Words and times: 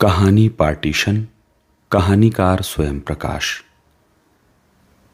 कहानी 0.00 0.48
पार्टीशन, 0.48 1.26
कहानीकार 1.90 2.62
स्वयं 2.62 2.98
प्रकाश। 3.00 3.62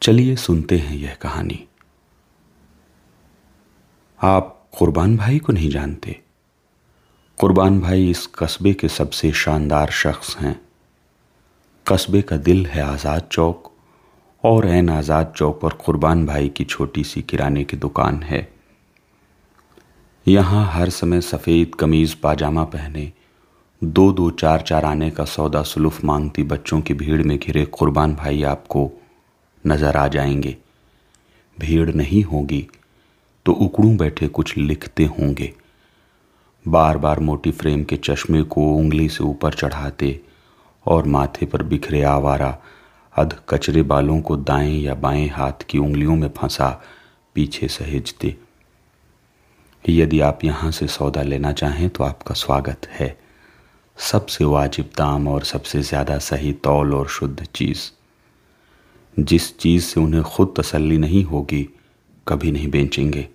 चलिए 0.01 0.35
सुनते 0.35 0.77
हैं 0.77 0.95
यह 0.95 1.15
कहानी। 1.21 1.67
आप 4.19 4.69
कुर्बान 4.79 5.15
भाई 5.17 5.39
को 5.39 5.53
नहीं 5.53 5.69
जानते? 5.69 6.19
कुर्बान 7.37 7.79
भाई 7.81 8.09
इस 8.09 8.27
कस्बे 8.27 8.73
के 8.73 8.87
सबसे 8.87 9.31
शानदार 9.31 9.91
शख्स 9.91 10.37
हैं। 10.37 10.59
कस्बे 11.85 12.21
का 12.21 12.37
दिल 12.37 12.65
है 12.65 12.81
आज़ाद 12.81 13.29
चौक, 13.31 13.71
और 14.43 14.67
एन 14.67 14.89
आज़ाद 14.89 15.33
चौक 15.37 15.61
पर 15.61 15.69
कुर्बान 15.69 16.25
भाई 16.25 16.49
की 16.49 16.63
छोटी 16.63 17.03
सी 17.03 17.21
किराने 17.21 17.63
की 17.63 17.77
दुकान 17.77 18.23
है। 18.23 18.47
यहाँ 20.27 20.71
हर 20.71 20.89
समय 20.89 21.21
सफ़ेद 21.21 21.75
कमीज़, 21.75 22.15
पाजामा 22.23 22.63
पहने 22.63 23.11
दो 23.83 24.11
दो 24.13 24.29
चार 24.31 24.61
चार 24.61 24.85
आने 24.85 25.09
का 25.11 25.23
सौदा 25.25 25.61
सुलूफ 25.63 26.03
मांगती 26.05 26.43
बच्चों 26.43 26.79
की 26.81 26.93
भीड़ 26.93 27.21
में 27.23 27.37
घिरे 27.37 27.63
कुर्बान 27.65 28.13
भाई 28.15 28.43
आपको 28.43 28.89
नज़र 29.63 29.97
आ 29.97 30.07
जाएँगे। 30.07 30.55
भीड़ 31.57 31.89
नहीं 31.89 32.23
होगी 32.23 32.67
तो 33.45 33.51
उकड़ू 33.51 33.89
बैठे 33.89 34.27
कुछ 34.27 34.55
लिखते 34.57 35.05
होंगे। 35.05 35.51
बार 36.65 36.97
बार 36.97 37.19
मोटी 37.19 37.51
फ्रेम 37.51 37.83
के 37.83 37.95
चश्मे 37.95 38.43
को 38.43 38.67
उंगली 38.75 39.07
से 39.09 39.23
ऊपर 39.23 39.53
चढ़ाते 39.53 40.19
और 40.85 41.07
माथे 41.07 41.45
पर 41.45 41.63
बिखरे 41.63 42.01
आवारा 42.01 42.57
अध 43.13 43.35
कचरे 43.49 43.83
बालों 43.83 44.19
को 44.21 44.37
दाएँ 44.37 44.79
या 44.81 44.95
बाएँ 44.95 45.27
हाथ 45.27 45.65
की 45.69 45.77
उंगलियों 45.77 46.15
में 46.15 46.29
फंसा 46.37 46.69
पीछे 47.35 47.67
सहेजते। 47.67 48.35
यदि 49.89 50.19
आप 50.21 50.43
यहाँ 50.43 50.71
से 50.71 50.87
सौदा 50.87 51.21
लेना 51.21 51.51
चाहें 51.51 51.89
तो 51.89 52.03
आपका 52.03 52.35
स्वागत 52.35 52.87
है। 52.91 53.22
सबसे 53.97 54.45
वाजिब 54.45 54.89
दाम 54.97 55.27
और 55.27 55.43
सबसे 55.43 55.81
ज़्यादा 55.81 56.17
सही 56.19 56.51
तौल 56.53 56.93
और 56.93 57.07
शुद्ध 57.07 57.43
चीज़। 57.45 57.81
जिस 59.17 59.57
चीज़ 59.57 59.83
से 59.83 59.99
उन्हें 59.99 60.23
खुद 60.23 60.53
तसल्ली 60.57 60.97
नहीं 60.97 61.23
होगी, 61.23 61.67
कभी 62.27 62.51
नहीं 62.51 62.67
बेचेंगे। 62.67 63.27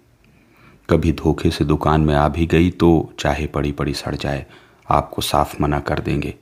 कभी 0.88 1.12
धोखे 1.12 1.50
से 1.50 1.64
दुकान 1.64 2.00
में 2.00 2.14
आ 2.14 2.28
भी 2.28 2.46
गई 2.46 2.70
तो 2.70 3.12
चाहे 3.18 3.46
पड़ी 3.46 3.72
पड़ी 3.72 3.94
सड़ 3.94 4.14
जाए, 4.14 4.46
आपको 4.86 5.22
साफ़ 5.22 5.56
मना 5.62 5.78
कर 5.80 6.00
देंगे। 6.00 6.34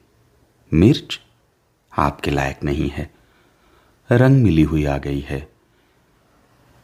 मिर्च 0.73 1.21
आपके 1.93 2.31
लायक 2.31 2.65
नहीं 2.65 2.89
है। 2.89 3.11
रंग 4.11 4.43
मिली 4.43 4.63
हुई 4.63 4.85
आ 4.85 4.97
गई 4.99 5.21
है। 5.21 5.41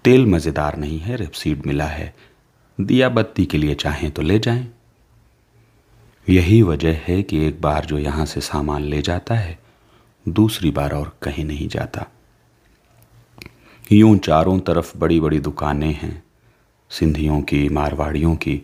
तेल 0.05 0.27
मज़ेदार 0.27 0.77
नहीं 0.77 0.99
है, 0.99 1.17
रेपसीड 1.17 1.67
मिला 1.67 1.87
है। 1.87 2.15
दिया 2.79 3.09
बत्ती 3.09 3.45
के 3.47 3.59
लिए 3.59 3.75
चाहें 3.75 4.11
तो 4.11 4.23
ले 4.23 4.39
जाएँ। 4.39 4.67
यही 6.29 6.63
वजह 6.63 7.01
है 7.05 7.23
कि 7.23 7.39
एक 7.39 7.61
बार 7.61 7.85
जो 7.85 7.99
यहाँ 7.99 8.27
से 8.27 8.41
सामान 8.41 8.83
ले 8.83 9.03
जाता 9.03 9.35
है, 9.35 9.59
दूसरी 10.29 10.71
बार 10.71 10.93
और 10.93 11.17
कहीं 11.23 11.45
नहीं 11.45 11.69
जाता। 11.69 12.07
यूँ 13.93 14.19
चारों 14.19 14.61
तरफ़ 14.61 14.99
बड़ी 14.99 15.21
बड़ी 15.21 15.39
दुकानें 15.39 15.95
हैं, 15.95 16.23
सिंधियों 16.91 17.43
की, 17.43 17.69
मारवाड़ियों 17.69 18.37
की। 18.37 18.63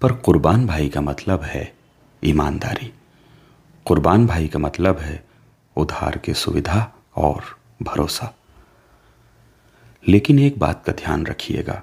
पर 0.00 0.12
कुर्बान 0.12 0.66
भाई 0.66 0.88
का 0.88 1.00
मतलब 1.00 1.42
है 1.42 1.76
ईमानदारी। 2.24 2.92
कुर्बान 3.84 4.26
भाई 4.26 4.48
का 4.48 4.58
मतलब 4.58 4.98
है 4.98 5.24
उधार 5.76 6.18
की 6.18 6.34
सुविधा 6.34 6.92
और 7.16 7.44
भरोसा। 7.82 8.34
लेकिन 10.08 10.38
एक 10.38 10.58
बात 10.58 10.84
का 10.84 10.92
ध्यान 10.92 11.26
रखिएगा, 11.26 11.82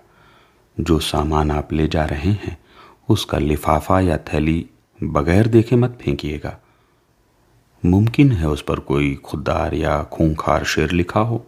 जो 0.80 1.00
सामान 1.00 1.52
आप 1.52 1.73
ले 1.73 1.88
जा 1.88 2.06
रहे 2.06 2.31
हैं 2.31 2.61
उसका 3.12 3.38
लिफाफा 3.38 4.00
या 4.00 4.17
थैली 4.28 4.66
बगैर 5.00 5.48
देखे 5.48 5.76
मत 5.76 5.98
फेंकिएगा। 6.02 6.58
मुमकिन 7.84 8.31
है 8.31 8.50
उस 8.50 8.62
पर 8.62 8.80
कोई 8.80 9.14
खुददार 9.16 9.73
या 9.73 10.02
खूंखार 10.03 10.64
शेर 10.66 10.92
लिखा 10.92 11.20
हो। 11.20 11.45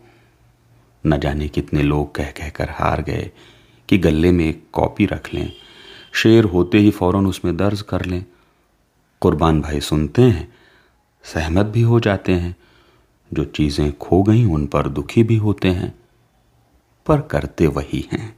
न 1.03 1.19
जाने 1.19 1.47
कितने 1.47 1.83
लोग 1.83 2.13
कह 2.15 2.31
कहकर 2.31 2.69
हार 2.69 3.01
गए 3.01 3.29
कि 3.89 3.97
गले 3.97 4.31
में 4.31 4.45
एक 4.45 4.63
कॉपी 4.73 5.05
रख 5.05 5.33
लें, 5.33 5.51
शेर 6.13 6.43
होते 6.45 6.77
ही 6.77 6.91
फ़ौरन 6.91 7.27
उसमें 7.27 7.55
दर्ज 7.57 7.81
कर 7.81 8.05
लें। 8.05 8.23
कुर्बान 9.21 9.61
भाई 9.61 9.79
सुनते 9.81 10.21
हैं, 10.21 10.47
सहमत 11.25 11.65
भी 11.65 11.81
हो 11.81 11.99
जाते 11.99 12.31
हैं, 12.31 12.55
जो 13.31 13.43
चीज़ें 13.45 13.91
खो 13.97 14.21
गई 14.23 14.45
उन 14.45 14.65
पर 14.67 14.87
दुखी 14.89 15.23
भी 15.23 15.35
होते 15.37 15.67
हैं, 15.69 15.93
पर 17.05 17.21
करते 17.21 17.67
वही 17.67 18.05
हैं। 18.11 18.35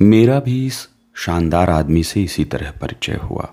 मेरा 0.00 0.38
भी 0.40 0.64
इस 0.66 0.88
शानदार 1.18 1.70
आदमी 1.70 2.04
से 2.04 2.22
इसी 2.22 2.44
तरह 2.44 2.70
परिचय 2.70 3.14
हुआ। 3.14 3.52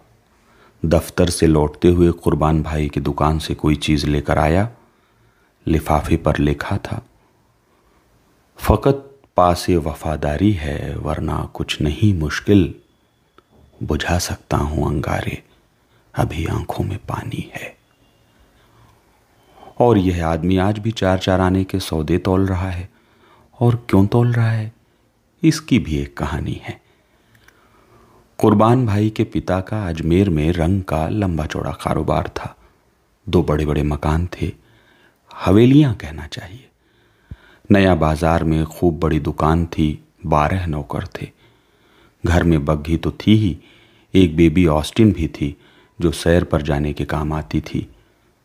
दफ्तर 0.86 1.30
से 1.30 1.48
लौटते 1.48 1.88
हुए 1.88 2.12
कुर्बान 2.12 2.64
भाई 2.64 2.90
की 2.90 3.00
दुकान 3.00 3.40
से 3.40 3.54
कोई 3.54 3.76
चीज़ 3.76 4.08
लेकर 4.08 4.38
आया। 4.38 4.70
लिफाफे 5.68 6.18
पर 6.18 6.38
लिखा 6.38 6.78
था, 6.78 7.06
फकत 8.58 9.20
पास 9.38 9.70
वफादारी 9.70 10.52
है, 10.52 10.96
वरना 10.96 11.50
कुछ 11.54 11.82
नहीं 11.82 12.14
मुश्किल। 12.14 12.76
बुझा 13.84 14.20
सकता 14.20 14.58
हूँ 14.58 14.88
अंगारे, 14.88 15.44
अभी 16.16 16.46
आँखों 16.46 16.84
में 16.84 16.98
पानी 16.98 17.52
है। 17.54 17.78
और 19.80 19.98
यह 19.98 20.28
आदमी 20.28 20.58
आज 20.58 20.80
भी 20.80 20.92
चार 20.92 21.18
चार 21.18 21.42
आने 21.42 21.64
के 21.64 21.80
सौदे 21.80 22.18
तोल 22.18 22.46
रहा 22.46 22.70
है। 22.70 22.90
और 23.60 23.86
क्यों 23.90 24.08
तोल 24.08 24.34
रहा 24.34 24.52
है? 24.52 24.74
इसकी 25.44 25.80
भी 25.80 25.98
एक 25.98 26.18
कहानी 26.18 26.62
है। 26.64 26.85
कुर्बान 28.40 28.86
भाई 28.86 29.10
के 29.10 29.24
पिता 29.24 29.60
का 29.60 29.78
अजमेर 29.88 30.30
में 30.30 30.52
रंग 30.52 30.82
का 30.84 31.08
लंबा 31.10 31.46
चौड़ा 31.46 31.72
कारोबार 31.72 32.28
था। 32.28 32.56
दो 33.28 33.42
बड़े 33.44 33.66
बड़े 33.66 33.84
मकान 33.84 34.28
थे। 34.34 34.52
हवेलियाँ 35.32 35.94
कहना 35.94 36.26
चाहिए। 36.28 36.68
नया 37.72 37.96
बाज़ार 37.96 38.44
में 38.44 38.66
खूब 38.66 39.00
बड़ी 39.00 39.20
दुकान 39.20 39.66
थी, 39.66 39.88
बारह 40.26 40.66
नौकर 40.66 41.08
थे। 41.16 41.30
घर 42.24 42.44
में 42.44 42.66
बग्घी 42.66 42.98
तो 42.98 43.12
थी 43.12 43.36
ही, 43.36 43.58
एक 44.14 44.36
बेबी 44.36 44.68
ऑस्टिन 44.68 45.12
भी 45.12 45.28
थी, 45.28 45.56
जो 46.00 46.12
सैर 46.12 46.44
पर 46.44 46.62
जाने 46.62 46.94
के 46.94 47.06
काम 47.06 47.34
आती 47.34 47.62
थी। 47.62 47.88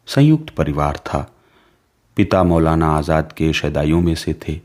संयुक्त 0.06 0.54
परिवार 0.54 0.96
था। 0.96 1.30
पिता 2.16 2.44
मौलाना 2.44 2.96
आज़ाद 2.96 3.32
के 3.32 3.52
शदाइयों 3.52 4.00
में 4.00 4.14
से 4.14 4.34
थे। 4.48 4.60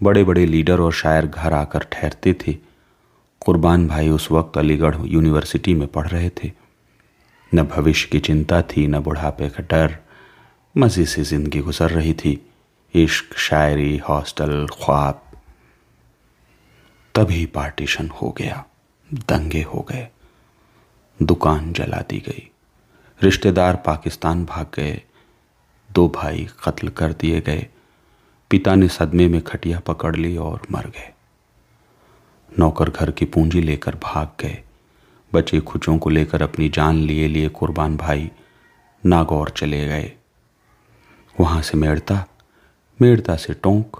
बड़े 0.00 0.24
बड़े 0.24 0.46
लीडर 0.46 0.80
और 0.80 0.92
शायर 0.92 1.26
घर 1.26 1.52
आकर 1.52 1.86
ठहरते 1.92 2.34
थे। 2.34 2.56
कुर्बान 3.46 3.88
भाई 3.88 4.08
उस 4.08 4.30
वक्त 4.30 4.58
अलीगढ़ 4.58 4.96
यूनिवर्सिटी 5.04 5.74
में 5.74 5.88
पढ़ 5.88 6.08
रहे 6.08 6.30
थे। 6.30 6.52
न 7.54 7.62
भविष्य 7.62 8.08
की 8.08 8.20
चिंता 8.20 8.62
थी, 8.62 8.86
न 8.86 8.98
बुढ़ापे 8.98 9.48
का 9.48 9.62
डर। 9.62 9.98
मज़े 10.76 11.06
से 11.06 11.22
ज़िंदगी 11.22 11.60
गुजर 11.60 11.90
रही 11.90 12.14
थी। 12.14 12.50
इश्क, 12.94 13.38
शायरी, 13.38 13.98
हॉस्टल, 13.98 14.66
ख्वाब। 14.66 15.22
तभी 17.14 17.46
पार्टीशन 17.46 18.08
हो 18.08 18.34
गया। 18.38 18.64
दंगे 19.14 19.62
हो 19.62 19.86
गए। 19.90 20.08
दुकान 21.22 21.72
जला 21.72 21.98
दी 21.98 22.18
गई। 22.18 22.50
रिश्तेदार 23.22 23.76
पाकिस्तान 23.76 24.44
भाग 24.44 24.66
गए। 24.74 25.02
दो 25.92 26.08
भाई 26.08 26.48
कत्ल 26.64 26.88
कर 26.88 27.12
दिए 27.12 27.40
गए। 27.40 27.66
पिता 28.50 28.74
ने 28.74 28.88
सदमे 28.88 29.28
में 29.28 29.42
खटिया 29.42 29.80
पकड़ 29.80 30.16
ली 30.16 30.36
और 30.36 30.62
मर 30.72 30.86
गए। 30.86 31.15
नौकर 32.52 32.90
घर 32.90 33.10
की 33.10 33.24
पूंजी 33.24 33.60
लेकर 33.60 33.94
भाग 33.94 34.30
गए। 34.40 34.62
बचे 35.32 35.60
खुचों 35.60 35.98
को 35.98 36.10
लेकर 36.10 36.42
अपनी 36.42 36.68
जान 36.68 36.96
लिए 36.96 37.28
लिए 37.28 37.48
कुर्बान 37.48 37.96
भाई 37.96 38.30
नागौर 39.06 39.50
चले 39.50 39.86
गए। 39.88 40.12
वहाँ 41.40 41.62
से 41.62 41.78
मेड़ता 41.78 42.24
मेड़ता 43.00 43.36
से 43.36 43.54
टोंक, 43.54 43.96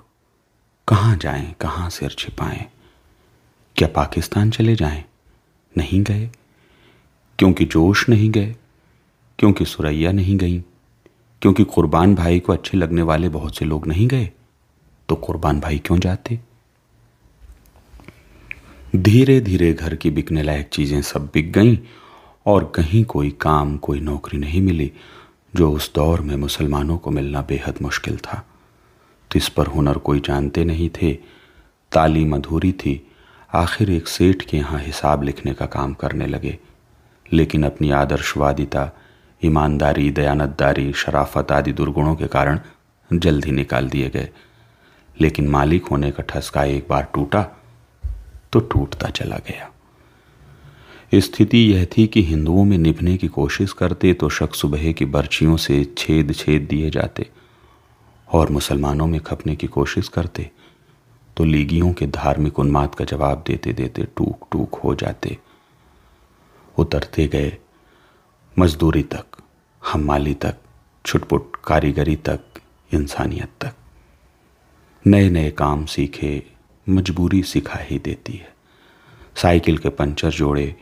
कहाँ 0.89 1.17
जाएँ, 1.17 1.55
कहाँ 1.61 1.91
सिर 1.91 2.15
छिपाएँ? 2.19 2.65
क्या 3.77 3.89
पाकिस्तान 3.89 4.51
चले 4.51 4.77
जाएँ? 4.77 5.05
नहीं 5.79 6.03
गए। 6.03 6.31
क्योंकि 7.39 7.65
जोश 7.65 8.09
नहीं 8.09 8.31
गए, 8.31 8.57
क्योंकि 9.39 9.65
सुरैया 9.65 10.13
नहीं 10.13 10.37
गई, 10.37 10.59
क्योंकि 11.43 11.65
कुर्बान 11.65 12.15
भाई 12.15 12.41
को 12.41 12.53
अच्छे 12.53 12.79
लगने 12.79 13.03
वाले 13.03 13.29
बहुत 13.29 13.57
से 13.57 13.65
लोग 13.65 13.87
नहीं 13.87 14.09
गए 14.09 14.31
तो 15.09 15.17
कुर्बान 15.17 15.61
भाई 15.61 15.79
क्यों 15.79 15.99
जाते? 15.99 16.41
धीरे 18.97 19.41
धीरे 19.41 19.73
घर 19.73 19.95
की 19.95 20.11
बिकने 20.11 20.43
लायक 20.43 20.69
चीज़ें 20.69 21.03
सब 21.03 21.31
बिक 21.35 21.53
गईं 21.53 21.77
और 22.47 22.73
कहीं 22.75 23.05
कोई 23.05 23.31
काम, 23.31 23.77
कोई 23.77 24.01
नौकरी 24.01 24.39
नहीं 24.39 24.61
मिली, 24.61 24.93
जो 25.57 25.73
उस 25.73 25.95
दौर 25.95 26.21
में 26.21 26.37
मुसलमानों 26.37 26.99
को 26.99 27.11
मिलना 27.11 27.43
बेहद 27.43 27.75
मुश्किल 27.83 28.17
था। 28.17 28.47
तिस 29.33 29.49
पर 29.49 29.67
हुनर 29.67 29.99
कोई 29.99 30.21
जानते 30.21 30.65
नहीं 30.65 30.91
थे, 30.91 31.13
तालीम 31.93 32.37
अधूरी 32.37 32.73
थी, 32.73 33.11
आखिर 33.55 33.91
एक 33.91 34.09
सेठ 34.09 34.43
के 34.43 34.57
यहाँ 34.57 34.81
हिसाब 34.81 35.23
लिखने 35.23 35.55
का 35.55 35.67
काम 35.67 35.95
करने 35.95 36.27
लगे। 36.27 36.59
लेकिन 37.33 37.63
अपनी 37.63 37.91
आदर्शवादिता, 37.91 38.91
ईमानदारी, 39.45 40.11
दयानतदारी, 40.11 40.93
शराफत 40.93 41.53
आदि 41.53 41.73
दुर्गुणों 41.73 42.17
के 42.17 42.27
कारण 42.27 42.61
जल्द 43.13 43.45
ही 43.45 43.53
निकाल 43.53 43.89
दिए 43.89 44.11
गए। 44.11 44.29
लेकिन 45.21 45.49
मालिक 45.49 45.87
होने 45.87 46.11
का 46.11 46.23
ठसका 46.23 46.65
एक 46.65 46.87
बार 46.91 47.09
टूटा 47.15 47.56
तो 48.53 48.61
टूटता 48.61 49.11
चला 49.11 49.37
गया। 49.37 49.71
स्थिति 51.15 51.59
यह 51.59 51.87
थी 51.99 52.07
कि 52.07 52.23
हिंदुओं 52.23 52.65
में 52.65 52.79
निभने 52.79 53.17
की 53.17 53.29
कोशिश 53.29 53.73
करते 53.73 54.15
तो 54.15 54.29
शक 54.29 54.55
सुबह 54.55 54.93
की 54.93 55.05
बर्चियों 55.05 55.57
से 55.57 55.85
छेद 55.99 56.35
छेद 56.35 56.63
दिए 56.63 56.91
जाते 56.91 57.31
और 58.33 58.51
मुसलमानों 58.51 59.07
में 59.07 59.21
खपने 59.21 59.57
की 59.57 59.67
कोशिश 59.67 60.09
करते 60.09 60.51
तो 61.37 61.45
लीगियों 61.45 61.93
के 61.93 62.07
धार्मिक 62.07 62.59
उन्माद 62.59 62.95
का 62.95 63.05
जवाब 63.05 63.45
देते 63.47 63.73
देते 63.73 64.05
टूक 64.17 64.49
टूक 64.53 64.75
हो 64.75 64.95
जाते। 64.95 65.39
उतरते 66.79 67.29
गए 67.29 67.57
मजदूरी 68.59 69.03
तक, 69.03 69.25
हमाली 69.87 70.35
तक, 70.35 70.57
छुटपुट 71.07 71.57
कारीगरी 71.65 72.17
तक, 72.17 72.41
इंसानियत 72.95 73.51
तक। 73.61 73.75
नए 75.07 75.31
नए 75.31 75.51
काम 75.51 75.85
सीखे 75.85 76.56
मजबूरी 76.89 77.43
सिखा 77.43 77.79
ही 77.79 77.99
देती 77.99 78.33
है। 78.33 78.55
साइकिल 79.37 79.79
के 79.79 79.89
पंचर 79.89 80.31
जोड़े, 80.31 80.77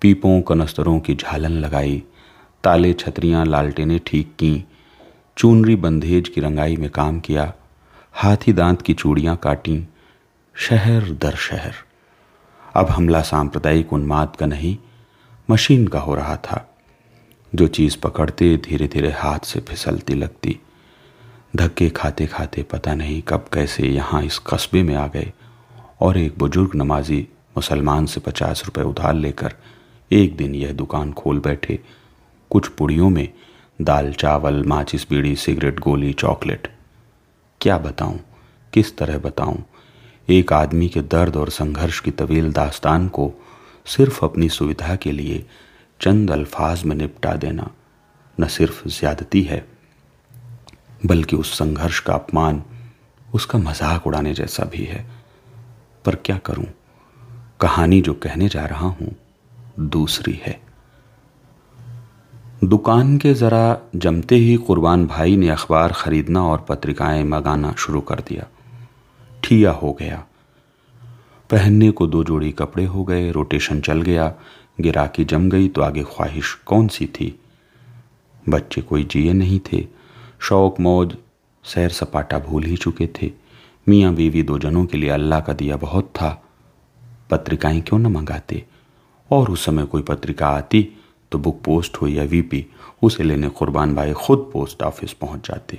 पीपों, 0.00 0.42
कनस्तरों 0.42 1.00
की 1.00 1.14
झालन 1.14 1.52
लगाई, 1.52 2.02
ताले 2.64 2.92
छतरियाँ 2.92 3.44
लालटेने 3.46 4.00
ठीक 4.06 4.26
की, 4.26 4.64
चूनरी 5.36 5.76
बंधेज 5.76 6.28
की 6.28 6.40
रंगाई 6.40 6.76
में 6.76 6.90
काम 6.90 7.20
किया, 7.20 7.52
हाथी 8.12 8.52
दांत 8.52 8.82
की 8.82 8.94
चूड़ियाँ 8.94 9.36
काटी, 9.36 9.88
शहर 10.54 11.10
दर 11.10 11.34
शहर। 11.34 11.74
अब 12.74 12.86
हमला 12.86 13.22
सांप्रदायिक 13.22 13.92
उन्माद 13.92 14.36
का 14.36 14.46
नहीं, 14.46 14.76
मशीन 15.50 15.86
का 15.86 16.00
हो 16.00 16.14
रहा 16.14 16.36
था। 16.36 16.78
जो 17.54 17.66
चीज़ 17.66 17.98
पकड़ते 17.98 18.56
धीरे 18.56 18.88
धीरे 18.88 19.10
हाथ 19.10 19.38
से 19.38 19.60
फिसलती 19.60 20.14
लगती। 20.14 20.60
धक्के 21.56 21.90
खाते 21.90 22.26
खाते 22.26 22.62
पता 22.62 22.94
नहीं 22.94 23.22
कब 23.22 23.46
कैसे 23.52 23.86
यहाँ 23.86 24.22
इस 24.22 24.38
कस्बे 24.38 24.82
में 24.82 24.94
आ 24.94 25.06
गए। 25.06 25.32
और 26.00 26.16
एक 26.18 26.38
बुज़ुर्ग 26.38 26.74
नमाजी 26.74 27.26
मुसलमान 27.56 28.06
से 28.06 28.20
पचास 28.20 28.62
रुपए 28.66 28.82
उधार 28.82 29.14
लेकर 29.14 29.54
एक 30.10 30.36
दिन 30.36 30.54
यह 30.54 30.72
दुकान 30.72 31.12
खोल 31.12 31.38
बैठे। 31.38 31.78
कुछ 32.50 32.68
पुड़ियों 32.68 33.10
में 33.10 33.28
दाल, 33.78 34.12
चावल, 34.12 34.62
माचिस, 34.64 35.08
बीड़ी, 35.10 35.36
सिगरेट, 35.36 35.80
गोली, 35.80 36.12
चॉकलेट। 36.12 36.68
क्या 37.60 37.78
बताऊँ? 37.78 38.20
किस 38.72 38.96
तरह 38.98 39.18
बताऊँ? 39.18 39.64
एक 40.28 40.52
आदमी 40.52 40.88
के 40.88 41.00
दर्द 41.00 41.36
और 41.36 41.50
संघर्ष 41.50 42.00
की 42.00 42.10
तवील 42.10 42.52
दास्तान 42.52 43.08
को 43.08 43.32
सिर्फ़ 43.86 44.24
अपनी 44.24 44.48
सुविधा 44.48 44.96
के 44.96 45.12
लिए 45.12 45.44
चंद 46.00 46.30
अल्फाज 46.30 46.84
में 46.84 46.96
निपटा 46.96 47.34
देना 47.34 47.70
न 48.38 48.46
सिर्फ़ 48.46 48.88
ज्यादती 48.88 49.42
है, 49.42 49.66
बल्कि 51.06 51.36
उस 51.36 51.58
संघर्ष 51.58 52.00
का 52.00 52.14
अपमान, 52.14 52.62
उसका 53.34 53.58
मज़ाक 53.58 54.06
उड़ाने 54.06 54.34
जैसा 54.34 54.64
भी 54.64 54.84
है। 54.84 55.15
पर 56.06 56.14
क्या 56.14 56.36
करूँ? 56.36 56.66
कहानी 57.60 58.00
जो 58.00 58.14
कहने 58.14 58.48
जा 58.48 58.64
रहा 58.64 58.86
हूँ, 58.86 59.16
दूसरी 59.80 60.40
है। 60.46 60.60
दुकान 62.64 63.18
के 63.18 63.34
ज़रा 63.34 63.78
जमते 63.96 64.34
ही 64.34 64.56
कुर्बान 64.56 65.06
भाई 65.06 65.36
ने 65.36 65.48
अखबार 65.48 65.92
ख़रीदना 65.92 66.44
और 66.44 66.66
पत्रिकाएँ 66.68 67.24
मंगाना 67.24 67.74
शुरू 67.78 68.00
कर 68.00 68.20
दिया। 68.20 68.46
ठिया 69.44 69.70
हो 69.70 69.92
गया। 69.92 70.24
पहनने 71.50 71.90
को 71.90 72.06
दो 72.06 72.24
जोड़ी 72.24 72.52
कपड़े 72.52 72.84
हो 72.84 73.04
गए, 73.04 73.30
रोटेशन 73.30 73.80
चल 73.80 74.02
गया, 74.02 74.34
गिराकी 74.80 75.24
जम 75.24 75.50
गई 75.50 75.68
तो 75.68 75.82
आगे 75.82 76.02
ख्वाहिश 76.02 76.54
कौन 76.66 76.88
सी 76.88 77.06
थी? 77.06 77.40
बच्चे 78.48 78.80
कोई 78.80 79.04
जिए 79.04 79.32
नहीं 79.32 79.60
थे, 79.72 79.86
शौक 80.40 80.80
मौज, 80.80 81.16
सैर 81.64 81.90
सपाटा 81.90 82.38
भूल 82.38 82.64
ही 82.64 82.76
चुके 82.76 83.06
थे। 83.06 83.32
मियाँ 83.86 84.12
बीवी 84.14 84.42
दो 84.42 84.58
जनों 84.58 84.84
के 84.86 84.98
लिए 84.98 85.10
अल्लाह 85.10 85.40
का 85.40 85.52
दिया 85.52 85.76
बहुत 85.76 86.06
था। 86.16 86.30
पत्रिकाएँ 87.30 87.80
क्यों 87.80 87.98
न 87.98 88.06
मंगाते? 88.06 88.64
और 89.30 89.50
उस 89.50 89.64
समय 89.64 89.84
कोई 89.84 90.02
पत्रिका 90.02 90.48
आती 90.48 90.82
तो 91.32 91.38
बुक 91.38 91.60
पोस्ट 91.64 91.96
हो 91.96 92.06
या 92.08 92.24
वीपी, 92.24 92.64
उसे 93.02 93.24
लेने 93.24 93.48
कुर्बान 93.48 93.94
भाई 93.94 94.12
खुद 94.12 94.50
पोस्ट 94.52 94.82
ऑफ़िस 94.82 95.12
पहुँच 95.12 95.48
जाते। 95.48 95.78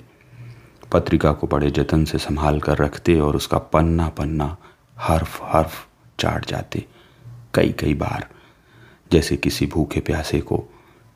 पत्रिका 0.92 1.32
को 1.32 1.48
बड़े 1.48 1.72
जतन 1.72 2.06
से 2.06 2.18
संभाल 2.18 2.60
कर 2.60 2.78
रखते 2.78 3.20
और 3.20 3.36
उसका 3.36 3.58
पन्ना 3.58 4.08
पन्ना 4.10 4.56
हर्फ 4.98 5.40
हर्फ 5.44 5.88
चाट 6.20 6.46
जाते, 6.46 6.86
कई 7.54 7.76
कई 7.80 7.94
बार। 7.94 8.28
जैसे 9.12 9.38
किसी 9.38 9.66
भूखे 9.66 10.00
प्यासे 10.00 10.40
को 10.42 10.64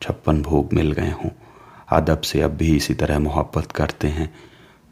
छप्पन 0.02 0.42
भोग 0.42 0.72
मिल 0.72 0.92
गए 0.92 1.10
हों 1.14 1.30
अदब 1.92 2.20
से 2.20 2.40
अब 2.40 2.50
भी 2.50 2.76
इसी 2.76 2.94
तरह 2.94 3.18
मोहब्बत 3.18 3.72
करते 3.72 4.08
हैं, 4.08 4.32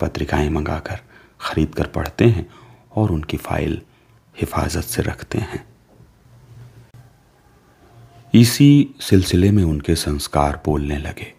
पत्रिकाएँ 0.01 0.49
मंगाकर। 0.51 1.01
खरीद 1.41 1.75
कर 1.75 1.87
पढ़ते 1.87 2.25
हैं 2.27 2.47
और 2.93 3.11
उनकी 3.13 3.37
फ़ाइल 3.39 3.81
हिफाजत 4.37 4.85
से 4.85 5.03
रखते 5.03 5.39
हैं। 5.39 5.65
इसी 8.35 8.95
सिलसिले 9.01 9.51
में 9.51 9.63
उनके 9.65 9.95
संस्कार 9.97 10.61
बोलने 10.65 10.99
लगे। 10.99 11.33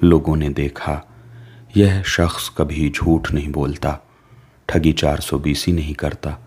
लोगों 0.00 0.36
ने 0.36 0.48
देखा, 0.50 1.00
यह 1.76 2.02
शख्स 2.02 2.48
कभी 2.58 2.90
झूठ 2.90 3.30
नहीं 3.30 3.52
बोलता, 3.52 3.98
ठगी 4.68 4.92
चार 4.92 5.20
सौ 5.20 5.38
बीसी 5.38 5.72
नहीं 5.72 5.94
करता, 5.94 6.38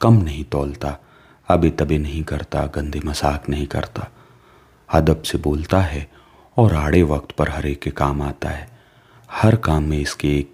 कम 0.00 0.14
नहीं 0.14 0.44
तोलता 0.44 0.96
अबे 1.48 1.70
तबे 1.70 1.98
नहीं 1.98 2.22
करता, 2.24 2.64
गंदे 2.66 3.00
मज़ाक 3.04 3.48
नहीं 3.48 3.66
करता। 3.66 4.08
अदब 4.88 5.22
से 5.22 5.38
बोलता 5.38 5.80
है 5.80 6.06
और 6.56 6.74
आड़े 6.74 7.02
वक्त 7.04 7.32
पर 7.32 7.50
हर 7.50 7.66
एक 7.66 7.80
के 7.80 7.90
काम 7.92 8.22
आता 8.22 8.48
है। 8.48 8.68
हर 9.30 9.56
काम 9.56 9.84
में 9.84 9.98
इसके 9.98 10.36
एक 10.38 10.52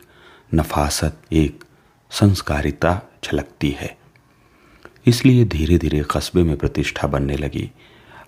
नफासत 0.55 1.21
एक 1.33 1.65
संस्कारिता 2.11 3.01
झलकती 3.25 3.71
है। 3.71 3.99
इसलिए 5.07 5.45
धीरे 5.45 5.79
धीरे 5.79 6.05
कस्बे 6.11 6.43
में 6.43 6.57
प्रतिष्ठा 6.57 7.09
बनने 7.09 7.37
लगी। 7.37 7.71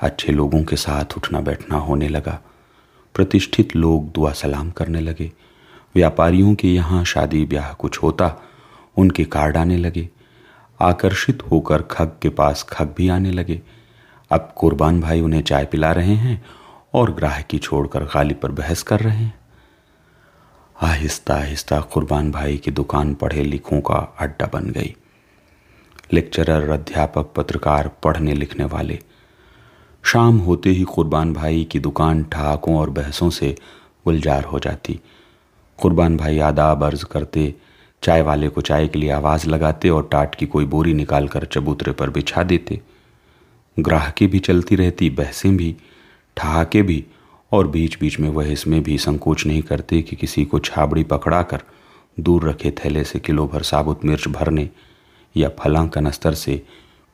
अच्छे 0.01 0.33
लोगों 0.33 0.65
के 0.65 0.77
साथ 0.77 1.05
उठना 1.17 1.41
बैठना 1.41 1.77
होने 1.77 2.09
लगा। 2.09 2.41
प्रतिष्ठित 3.15 3.77
लोग 3.77 4.13
दुआ 4.13 4.33
सलाम 4.33 4.71
करने 4.71 5.01
लगे। 5.01 5.33
व्यापारियों 5.95 6.55
के 6.55 6.69
यहाँ 6.69 7.05
शादी 7.05 7.45
ब्याह 7.45 7.73
कुछ 7.73 8.03
होता, 8.03 8.43
उनके 8.97 9.25
कार्ड 9.25 9.57
आने 9.57 9.77
लगे। 9.77 10.09
आकर्षित 10.81 11.43
होकर 11.43 11.83
खग 11.83 12.17
के 12.23 12.29
पास 12.29 12.63
खग 12.63 12.95
भी 12.97 13.09
आने 13.09 13.31
लगे। 13.31 13.63
अब 14.31 14.55
कुर्बान 14.57 15.01
भाई 15.01 15.21
उन्हें 15.21 15.43
चाय 15.43 15.65
पिला 15.65 15.93
रहे 15.93 16.15
हैं 16.15 16.45
और 16.95 17.13
ग्राहकी 17.13 17.59
छोड़कर 17.59 18.05
गाली 18.05 18.35
पर 18.35 18.53
बहस 18.53 18.83
कर 18.83 19.01
रहे 19.01 19.17
हैं। 19.17 19.44
आहिस्ता 20.85 21.35
आहिस्ता 21.35 21.81
कुर्बान 21.81 22.31
भाई 22.31 22.57
की 22.57 22.71
दुकान 22.71 23.15
पढ़े 23.15 23.45
लिखों 23.45 23.81
का 23.81 24.17
अड्डा 24.19 24.47
बन 24.47 24.71
गई। 24.71 24.97
लेक्चरर, 26.13 26.71
अध्यापक, 26.71 27.33
पत्रकार, 27.37 27.89
पढ़ने 27.89 28.35
लिखने 28.35 28.65
वाले। 28.65 28.99
शाम 30.03 30.39
होते 30.39 30.71
ही 30.71 30.83
कुर्बान 30.83 31.33
भाई 31.33 31.65
की 31.65 31.79
दुकान 31.79 32.25
ठहाकों 32.25 32.77
और 32.77 32.91
बहसों 32.91 33.31
से 33.31 33.57
गुलजार 34.05 34.45
हो 34.45 34.59
जाती। 34.59 35.01
कुर्बान 35.83 36.17
भाई 36.17 36.39
आदाब 36.39 36.85
अर्ज़ 36.85 37.05
करते, 37.05 37.55
चाय 38.03 38.23
वाले 38.23 38.49
को 38.49 38.61
चाय 38.61 38.89
के 38.89 38.99
लिए 38.99 39.11
आवाज़ 39.11 39.49
लगाते 39.49 39.89
और 39.89 40.09
टाट 40.13 40.35
की 40.35 40.47
कोई 40.47 40.65
बोरी 40.65 40.95
निकालकर 40.95 41.45
चबूतरे 41.45 41.93
पर 41.93 42.11
बिछा 42.11 42.43
देते। 42.43 42.81
ग्राहकी 43.79 44.27
भी 44.27 44.39
चलती 44.39 44.77
रहती, 44.77 45.11
बहसें 45.11 45.57
भी, 45.57 45.77
ठहाके 46.37 46.83
भी 46.83 47.05
और 47.55 47.67
बीच 47.69 47.99
बीच 48.01 48.19
में 48.21 48.29
वह 48.29 48.53
इसमें 48.53 48.83
भी 48.83 48.99
संकोच 48.99 49.47
नहीं 49.47 49.63
करते 49.63 50.01
कि 50.03 50.17
किसी 50.17 50.45
को 50.45 50.59
छाबड़ी 50.59 51.05
पकड़ा 51.05 51.43
कर 51.43 51.63
दूर 52.19 52.49
रखे 52.49 52.71
थैले 52.71 53.05
से 53.05 53.19
किलो 53.19 53.47
भर 53.47 53.63
साबुत 53.63 54.05
मिर्च 54.05 54.29
भरने 54.29 54.69
या 55.37 55.49
फलां 55.59 55.87
कनस्तर 55.89 56.35
से 56.35 56.63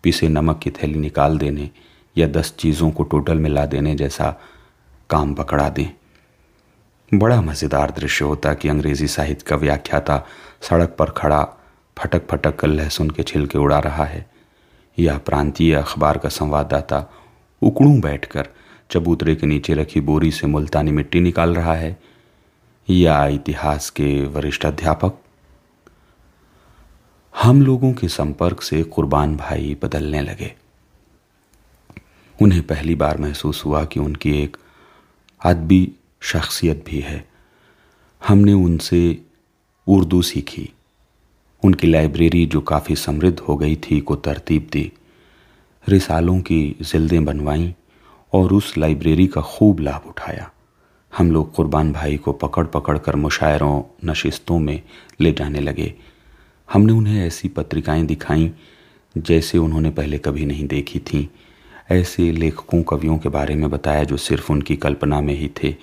पिसे 0.04 0.28
नमक 0.28 0.58
की 0.58 0.70
थैली 0.70 0.98
निकाल 0.98 1.38
देने 1.38 1.70
या 2.16 2.26
दस 2.26 2.54
चीज़ों 2.58 2.90
को 2.90 3.02
टोटल 3.02 3.38
मिला 3.38 3.64
देने 3.66 3.94
जैसा 3.94 4.30
काम 5.10 5.34
पकड़ा 5.34 5.68
दें। 5.68 5.88
बड़ा 7.12 7.40
मज़ेदार 7.40 7.90
दृश्य 7.90 8.24
होता 8.24 8.54
कि 8.54 8.68
अंग्रेज़ी 8.68 9.06
साहित्य 9.08 9.44
का 9.48 9.56
व्याख्याता 9.56 10.22
सड़क 10.60 10.94
पर 10.98 11.10
खड़ा 11.10 11.42
फटक 11.96 12.26
फटक 12.30 12.56
कर 12.56 12.68
लहसुन 12.68 13.10
के 13.10 13.22
छिलके 13.22 13.58
उड़ा 13.58 13.78
रहा 13.78 14.04
है। 14.04 14.28
या 14.98 15.18
प्रांतीय 15.18 15.74
अखबार 15.74 16.18
का 16.18 16.28
संवाददाता 16.28 17.04
उकड़ू 17.62 17.92
बैठकर 18.00 18.48
चबूतरे 18.90 19.34
के 19.36 19.46
नीचे 19.46 19.74
रखी 19.74 20.00
बोरी 20.00 20.30
से 20.30 20.46
मुल्तानी 20.46 20.90
मिट्टी 20.90 21.20
निकाल 21.20 21.54
रहा 21.54 21.74
है। 21.74 22.00
या 22.90 23.26
इतिहास 23.26 23.90
के 23.90 24.26
वरिष्ठ 24.26 24.66
अध्यापक, 24.66 25.12
हम 27.42 27.62
लोगों 27.62 27.92
के 27.92 28.08
संपर्क 28.08 28.62
से 28.62 28.82
कुर्बान 28.82 29.36
भाई 29.36 29.76
बदलने 29.82 30.20
लगे। 30.20 30.54
उन्हें 32.42 32.62
पहली 32.62 32.94
बार 32.94 33.18
महसूस 33.18 33.64
हुआ 33.64 33.84
कि 33.84 34.00
उनकी 34.00 34.42
एक 34.42 34.56
अदबी 35.44 35.92
शख्सियत 36.20 36.84
भी 36.86 37.00
है। 37.00 37.28
हमने 38.28 38.52
उनसे 38.52 39.22
उर्दू 39.86 40.22
सीखी। 40.22 40.70
उनकी 41.64 41.86
लाइब्रेरी, 41.86 42.46
जो 42.46 42.60
काफ़ी 42.60 42.96
समृद्ध 42.96 43.38
हो 43.38 43.56
गई 43.56 43.76
थी, 43.76 44.00
को 44.00 44.16
तरतीब 44.16 44.68
दी। 44.72 44.92
रिसालों 45.88 46.40
की 46.40 46.76
जिल्दें 46.80 47.24
बनवाईं। 47.24 47.72
और 48.32 48.52
उस 48.52 48.78
लाइब्रेरी 48.78 49.26
का 49.26 49.40
खूब 49.40 49.80
लाभ 49.80 50.08
उठाया। 50.08 50.50
हम 51.18 51.32
लोग 51.32 51.52
कुर्बान 51.52 51.92
भाई 51.92 52.16
को 52.16 52.32
पकड़ 52.32 52.66
पकड़ 52.66 52.98
कर 52.98 53.16
मुशायरों, 53.16 53.82
नशिस्तों 54.04 54.58
में 54.58 54.82
ले 55.20 55.32
जाने 55.32 55.60
लगे। 55.60 55.94
हमने 56.72 56.92
उन्हें 56.92 57.26
ऐसी 57.26 57.48
पत्रिकाएँ 57.48 58.02
दिखाईं, 58.02 58.50
जैसे 59.18 59.58
उन्होंने 59.58 59.90
पहले 59.90 60.18
कभी 60.18 60.46
नहीं 60.46 60.66
देखी 60.66 60.98
थीं। 60.98 61.26
ऐसे 61.90 62.32
लेखकों, 62.32 62.82
कवियों 62.82 63.18
के 63.18 63.28
बारे 63.28 63.54
में 63.54 63.70
बताया 63.70 64.04
जो 64.04 64.16
सिर्फ़ 64.16 64.52
उनकी 64.52 64.76
कल्पना 64.76 65.20
में 65.20 65.34
ही 65.34 65.50
थे। 65.62 65.76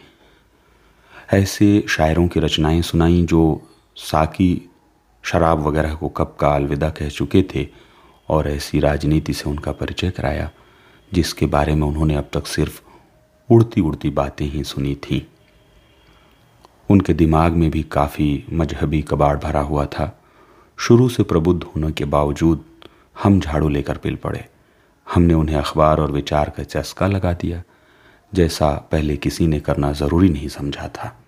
ऐसे 1.33 1.85
शायरों 1.89 2.27
की 2.27 2.39
रचनाएँ 2.39 2.81
सुनाई 2.81 3.23
जो 3.23 3.61
साकी, 3.95 4.61
शराब 5.23 5.67
वगैरह 5.67 5.93
को 5.93 6.09
कब 6.09 6.37
का 6.39 6.55
अलविदा 6.55 6.89
कह 6.89 7.09
चुके 7.09 7.45
थे 7.55 7.67
और 8.29 8.47
ऐसी 8.47 8.79
राजनीति 8.79 9.33
से 9.33 9.49
उनका 9.49 9.71
परिचय 9.71 10.09
कराया। 10.09 10.51
जिसके 11.13 11.45
बारे 11.45 11.75
में 11.75 11.87
उन्होंने 11.87 12.15
अब 12.15 12.29
तक 12.33 12.47
सिर्फ़ 12.47 12.81
उड़ती 13.49 13.81
उड़ती 13.81 14.09
बातें 14.09 14.45
ही 14.45 14.63
सुनी 14.63 14.95
थीं। 14.95 15.21
उनके 16.89 17.13
दिमाग 17.13 17.51
में 17.51 17.71
भी 17.71 17.83
काफ़ी 17.83 18.45
मजहबी 18.53 19.01
कबाड़ 19.01 19.37
भरा 19.37 19.61
हुआ 19.61 19.85
था। 19.85 20.19
शुरू 20.77 21.09
से 21.09 21.23
प्रबुद्ध 21.23 21.63
होने 21.63 21.91
के 21.91 22.05
बावजूद 22.05 22.65
हम 23.23 23.39
झाड़ू 23.39 23.69
लेकर 23.69 23.97
पिल 23.97 24.15
पड़े। 24.15 24.45
हमने 25.13 25.33
उन्हें 25.33 25.55
अखबार 25.55 25.99
और 25.99 26.11
विचार 26.11 26.49
का 26.49 26.63
चस्का 26.63 27.07
लगा 27.07 27.33
दिया, 27.33 27.63
जैसा 28.33 28.71
पहले 28.91 29.17
किसी 29.17 29.47
ने 29.47 29.59
करना 29.59 29.91
ज़रूरी 29.91 30.29
नहीं 30.29 30.47
समझा 30.47 30.87
था। 30.87 31.19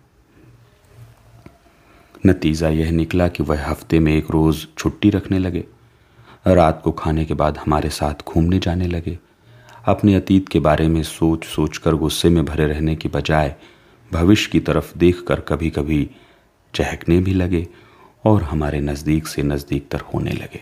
नतीजा 2.25 2.69
यह 2.69 2.91
निकला 2.91 3.27
कि 3.27 3.43
वह 3.43 3.69
हफ़्ते 3.69 3.99
में 3.99 4.13
एक 4.13 4.31
रोज़ 4.31 4.65
छुट्टी 4.77 5.09
रखने 5.09 5.39
लगे। 5.39 5.65
रात 6.47 6.81
को 6.83 6.91
खाने 6.91 7.25
के 7.25 7.33
बाद 7.33 7.57
हमारे 7.57 7.89
साथ 7.89 8.13
घूमने 8.27 8.59
जाने 8.59 8.87
लगे। 8.87 9.19
अपने 9.89 10.13
अतीत 10.15 10.49
के 10.49 10.59
बारे 10.59 10.87
में 10.87 11.01
सोच 11.03 11.45
सोच 11.45 11.77
कर 11.77 11.95
गुस्से 11.95 12.29
में 12.29 12.43
भरे 12.45 12.65
रहने 12.67 12.95
की 12.95 13.09
बजाय 13.09 13.55
भविष्य 14.11 14.49
की 14.51 14.59
तरफ़ 14.59 14.97
देख 14.97 15.23
कर 15.27 15.39
कभी 15.39 15.69
कभी 15.69 16.09
चहकने 16.73 17.19
भी 17.19 17.33
लगे 17.33 17.67
और 18.25 18.43
हमारे 18.43 18.79
नज़दीक 18.81 19.27
से 19.27 19.43
नज़दीक 19.43 19.87
तर 19.91 20.01
होने 20.13 20.31
लगे। 20.31 20.61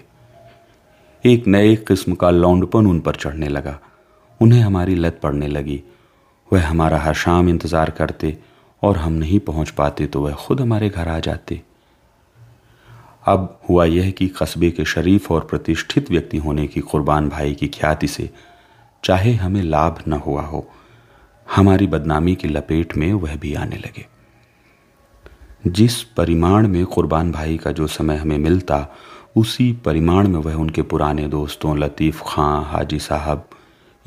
एक 1.24 1.48
नए 1.48 1.76
किस्म 1.88 2.16
का 2.16 2.30
लौंडपन 2.32 2.88
उन 2.88 3.00
पर 3.00 3.16
चढ़ने 3.16 3.48
लगा। 3.48 3.78
उन्हें 4.42 4.62
हमारी 4.62 4.96
लत 4.96 5.20
पड़ने 5.24 5.48
लगी। 5.48 5.82
वह 6.52 6.68
हमारा 6.68 7.00
हर 7.00 7.14
शाम 7.16 7.50
इंतज़ार 7.50 7.90
करते 7.92 8.38
और 8.84 8.98
हम 8.98 9.14
नहीं 9.14 9.40
पहुँच 9.42 9.70
पाते 9.70 10.06
तो 10.08 10.22
वह 10.22 10.34
खुद 10.38 10.62
हमारे 10.62 10.90
घर 10.90 11.08
आ 11.08 11.20
जाते। 11.20 11.62
अब 13.28 13.60
हुआ 13.70 13.86
यह 13.86 14.12
कि 14.12 14.28
कस्बे 14.38 14.70
के 14.72 14.86
शरीफ 14.86 15.32
और 15.32 15.48
प्रतिष्ठित 15.50 16.12
व्यक्ति 16.12 16.38
होने 16.38 16.68
की 16.68 16.82
कुर्बान 16.82 17.30
भाई 17.30 17.54
की 17.54 17.68
ख्याति 17.70 18.08
से 18.08 18.30
चाहे 19.04 19.34
हमें 19.34 19.62
लाभ 19.62 20.04
न 20.08 20.14
हुआ 20.14 20.42
हो, 20.42 20.72
हमारी 21.56 21.88
बदनामी 21.88 22.36
की 22.36 22.48
लपेट 22.48 22.98
में 22.98 23.14
वह 23.14 23.36
भी 23.36 23.54
आने 23.54 23.76
लगे। 23.76 24.06
जिस 25.68 26.04
परिमाण 26.04 26.68
में 26.68 26.86
कुर्बान 26.86 27.32
भाई 27.32 27.58
का 27.58 27.72
जो 27.72 27.88
समय 27.88 28.16
हमें 28.16 28.38
मिलता, 28.38 28.88
उसी 29.36 29.74
परिमाण 29.74 30.28
में 30.28 30.40
वह 30.40 30.54
उनके 30.54 30.82
पुराने 30.82 31.28
दोस्तों 31.28 31.78
लतीफ़ 31.78 32.24
खां, 32.28 32.64
हाजी 32.66 33.00
साहब, 33.00 33.50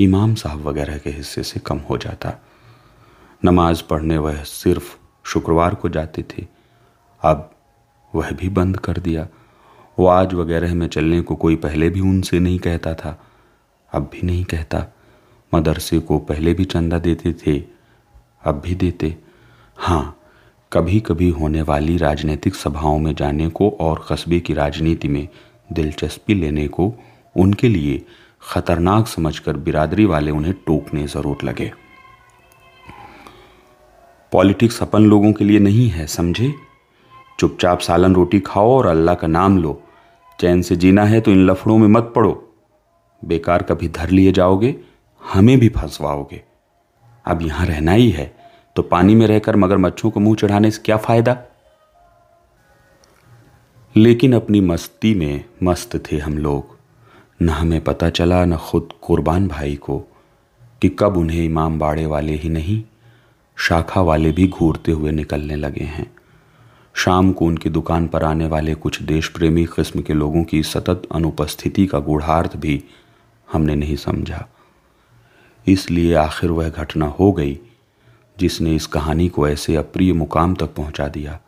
इमाम 0.00 0.34
साहब 0.34 0.60
वगैरह 0.60 0.98
के 0.98 1.10
हिस्से 1.10 1.42
से 1.42 1.60
कम 1.60 1.78
हो 1.78 1.98
जाता। 1.98 2.32
नमाज़ 3.44 3.82
पढ़ने 3.90 4.18
वह 4.18 4.42
सिर्फ़ 4.42 4.96
शुक्रवार 5.24 5.74
को 5.74 5.88
जाते 5.88 6.22
थे। 6.22 6.46
अब 7.22 7.50
वह 8.14 8.30
भी 8.30 8.48
बंद 8.48 8.76
कर 8.76 8.92
दिया। 8.92 9.28
वाज 9.98 10.34
वगैरह 10.34 10.74
में 10.74 10.88
चलने 10.88 11.20
को 11.20 11.36
कोई 11.36 11.56
पहले 11.56 11.90
भी 11.90 12.00
उनसे 12.00 12.38
नहीं 12.38 12.58
कहता 12.58 12.94
था। 12.94 13.26
अब 13.92 14.10
भी 14.12 14.22
नहीं 14.22 14.44
कहता। 14.44 14.84
मदरसे 15.52 15.98
को 15.98 16.18
पहले 16.20 16.54
भी 16.54 16.64
चंदा 16.66 16.98
देते 16.98 17.32
थे, 17.36 17.58
अब 18.44 18.60
भी 18.64 18.74
देते। 18.74 19.14
हाँ 19.78 20.16
कभी 20.72 21.00
कभी 21.00 21.28
होने 21.30 21.62
वाली 21.62 21.96
राजनीतिक 21.96 22.54
सभाओं 22.54 22.98
में 22.98 23.14
जाने 23.14 23.48
को 23.48 23.70
और 23.80 24.04
कस्बे 24.10 24.40
की 24.40 24.54
राजनीति 24.54 25.08
में 25.08 25.26
दिलचस्पी 25.68 26.34
लेने 26.34 26.66
को 26.68 26.92
उनके 27.36 27.68
लिए 27.68 28.02
खतरनाक 28.42 29.06
समझकर 29.06 29.56
बिरादरी 29.56 30.04
वाले 30.04 30.30
उन्हें 30.30 30.54
टोकने 30.66 31.06
ज़रूर 31.06 31.38
लगे। 31.44 31.70
पॉलिटिक्स 34.32 34.82
अपन 34.82 35.02
लोगों 35.02 35.32
के 35.32 35.44
लिए 35.44 35.58
नहीं 35.58 35.88
है, 35.88 36.06
समझे? 36.06 36.52
चुपचाप 37.38 37.80
सालन 37.80 38.14
रोटी 38.14 38.40
खाओ 38.40 38.70
और 38.70 38.86
अल्लाह 38.86 39.14
का 39.14 39.26
नाम 39.26 39.58
लो। 39.58 39.80
चैन 40.38 40.62
से 40.62 40.76
जीना 40.76 41.04
है 41.04 41.20
तो 41.20 41.32
इन 41.32 41.44
लफड़ों 41.46 41.78
में 41.78 41.88
मत 41.88 42.12
पड़ो। 42.16 42.32
बेकार 43.22 43.62
कभी 43.62 43.88
धर 43.88 44.10
लिए 44.10 44.32
जाओगे, 44.32 44.74
हमें 45.20 45.58
भी 45.58 45.68
फंसवाओगे। 45.68 46.42
अब 47.24 47.42
यहाँ 47.42 47.66
रहना 47.66 47.92
ही 47.92 48.10
है 48.10 48.32
तो 48.76 48.82
पानी 48.82 49.14
में 49.14 49.26
रहकर 49.26 49.56
मगरमच्छों 49.56 50.10
को 50.10 50.20
मुँह 50.20 50.36
चढ़ाने 50.36 50.70
से 50.70 50.82
क्या 50.84 50.96
फ़ायदा? 50.96 51.36
लेकिन 53.94 54.32
अपनी 54.32 54.60
मस्ती 54.60 55.14
में 55.14 55.44
मस्त 55.62 55.96
थे 56.06 56.18
हम 56.18 56.38
लोग। 56.38 56.76
न 57.42 57.48
हमें 57.48 57.80
पता 57.80 58.10
चला, 58.10 58.44
न 58.44 58.56
खुद 58.56 58.88
कुर्बान 59.02 59.48
भाई 59.48 59.74
को, 59.76 59.98
कि 60.82 60.88
कब 60.98 61.16
उन्हें 61.16 61.44
इमाम 61.44 61.78
बाड़े 61.78 62.06
वाले 62.06 62.32
ही 62.32 62.48
नहीं, 62.48 62.82
शाखा 63.58 64.00
वाले 64.00 64.32
भी 64.32 64.46
घूरते 64.48 64.92
हुए 64.92 65.10
निकलने 65.10 65.56
लगे 65.56 65.84
हैं। 65.84 66.10
शाम 66.94 67.32
को 67.32 67.44
उनकी 67.44 67.70
दुकान 67.70 68.06
पर 68.08 68.24
आने 68.24 68.46
वाले 68.46 68.74
कुछ 68.74 69.02
देश 69.02 69.28
प्रेमी 69.28 69.64
किस्म 69.66 70.02
के 70.02 70.14
लोगों 70.14 70.42
की 70.44 70.62
सतत 70.62 71.02
अनुपस्थिति 71.14 71.86
का 71.86 71.98
गूढ़ार्थ 71.98 72.56
भी 72.56 72.82
हमने 73.52 73.74
नहीं 73.74 73.96
समझा। 73.96 74.48
इसलिए 75.66 76.14
आखिर 76.14 76.50
वह 76.50 76.68
घटना 76.68 77.06
हो 77.06 77.32
गई, 77.32 77.58
जिसने 78.38 78.74
इस 78.74 78.86
कहानी 78.86 79.28
को 79.28 79.48
ऐसे 79.48 79.76
अप्रिय 79.76 80.12
मुकाम 80.12 80.54
तक 80.54 80.74
पहुँचा 80.74 81.08
दिया, 81.08 81.40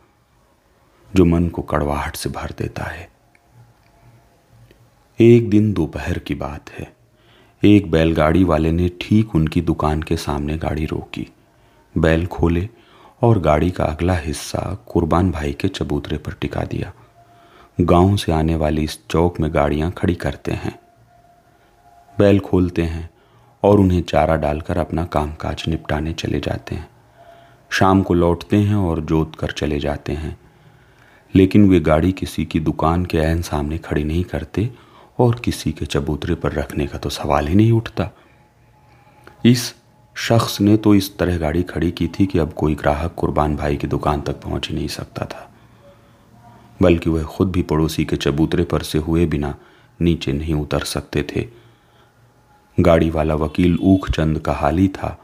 जो 1.16 1.25
मन 1.25 1.49
को 1.49 1.62
कड़वाहट 1.62 2.16
से 2.16 2.30
भर 2.30 2.54
देता 2.59 2.85
है। 2.85 3.11
एक 5.21 5.50
दिन 5.50 5.73
दोपहर 5.73 6.18
की 6.18 6.35
बात 6.35 6.71
है। 6.71 6.97
एक 7.64 7.90
बैलगाड़ी 7.90 8.44
वाले 8.44 8.73
ने 8.73 8.90
ठीक 9.00 9.35
उनकी 9.35 9.61
दुकान 9.61 10.02
के 10.02 10.16
सामने 10.16 10.59
गाड़ी 10.59 10.87
रोकी। 10.87 11.28
बैल 11.99 12.26
खोले 12.26 12.68
और 13.23 13.38
गाड़ी 13.38 13.71
का 13.71 13.85
अगला 13.85 14.14
हिस्सा 14.14 14.85
कुर्बान 14.87 15.30
भाई 15.30 15.52
के 15.52 15.68
चबूतरे 15.68 16.18
पर 16.18 16.32
टिका 16.32 16.61
दिया। 16.61 16.92
गाँव 17.80 18.16
से 18.16 18.32
आने 18.32 18.56
वाली 18.56 18.85
इस 18.85 18.99
चौक 19.11 19.40
में 19.40 19.54
गाड़ियाँ 19.54 19.90
खड़ी 19.90 20.14
करते 20.14 20.52
हैं। 20.52 20.82
बैल 22.19 22.40
खोलते 22.40 22.83
हैं 22.83 23.11
और 23.62 23.81
उन्हें 23.81 24.02
चारा 24.02 24.37
डालकर 24.37 24.78
अपना 24.78 25.04
कामकाज 25.04 25.64
निपटाने 25.69 26.12
चले 26.12 26.40
जाते 26.40 26.75
हैं। 26.75 26.88
शाम 27.71 28.02
को 28.02 28.14
लौटते 28.14 28.57
हैं 28.57 28.75
और 28.75 29.00
जोत 29.00 29.37
कर 29.37 29.50
चले 29.50 29.78
जाते 29.78 30.12
हैं। 30.12 30.38
लेकिन 31.35 31.69
वे 31.69 31.81
गाड़ी 31.81 32.12
किसी 32.12 32.45
की 32.45 32.61
दुकान 32.61 33.04
के 33.04 33.19
ऐन 33.19 33.42
सामने 33.42 33.78
खड़ी 33.78 34.04
नहीं 34.04 34.25
करते 34.25 34.71
और 35.19 35.35
किसी 35.35 35.73
के 35.73 35.87
चबूतरे 35.87 36.35
पर 36.35 36.52
रखने 36.52 36.87
का 36.87 36.99
तो 36.99 37.09
सवाल 37.09 37.49
ही 37.49 37.54
नहीं 37.54 37.73
उठता। 37.73 38.11
इस 39.45 39.75
शख्स 40.14 40.61
ने 40.61 40.76
तो 40.76 40.95
इस 40.95 41.19
तरह 41.19 41.38
गाड़ी 41.38 41.62
खड़ी 41.62 41.90
की 41.90 42.09
थी 42.09 42.26
कि 42.26 42.38
अब 42.38 42.52
कोई 42.52 42.75
ग्राहक 42.75 43.14
कुर्बान 43.14 43.57
भाई 43.57 43.76
की 43.76 43.87
दुकान 43.87 44.21
तक 44.21 44.33
पहुँच 44.33 44.69
ही 44.69 44.75
नहीं 44.75 44.88
सकता 44.88 45.25
था। 45.25 45.52
बल्कि 46.83 47.11
वह 47.11 47.23
खुद 47.23 47.52
भी 47.52 47.62
पड़ोसी 47.62 48.04
के 48.04 48.16
चबूतरे 48.16 48.64
पर 48.64 48.83
से 48.83 48.99
हुए 48.99 49.26
बिना 49.26 49.54
नीचे 50.00 50.33
नहीं 50.33 50.54
उतर 50.54 50.81
सकते 50.81 51.23
थे। 51.23 51.62
गाड़ी 52.79 53.11
वाला 53.11 53.35
वकील 53.35 53.79
ऊख 53.83 54.11
चंद 54.11 54.38
का 54.38 54.52
हाली 54.52 54.88
था 54.88 55.17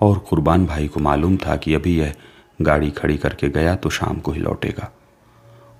और 0.00 0.18
कुर्बान 0.18 0.66
भाई 0.66 0.88
को 0.88 1.00
मालूम 1.00 1.36
था 1.36 1.56
कि 1.56 1.74
अभी 1.74 1.98
यह 1.98 2.14
गाड़ी 2.62 2.90
खड़ी 2.90 3.16
करके 3.16 3.48
गया 3.48 3.74
तो 3.76 3.90
शाम 3.90 4.18
को 4.18 4.32
ही 4.32 4.40
लौटेगा। 4.40 4.90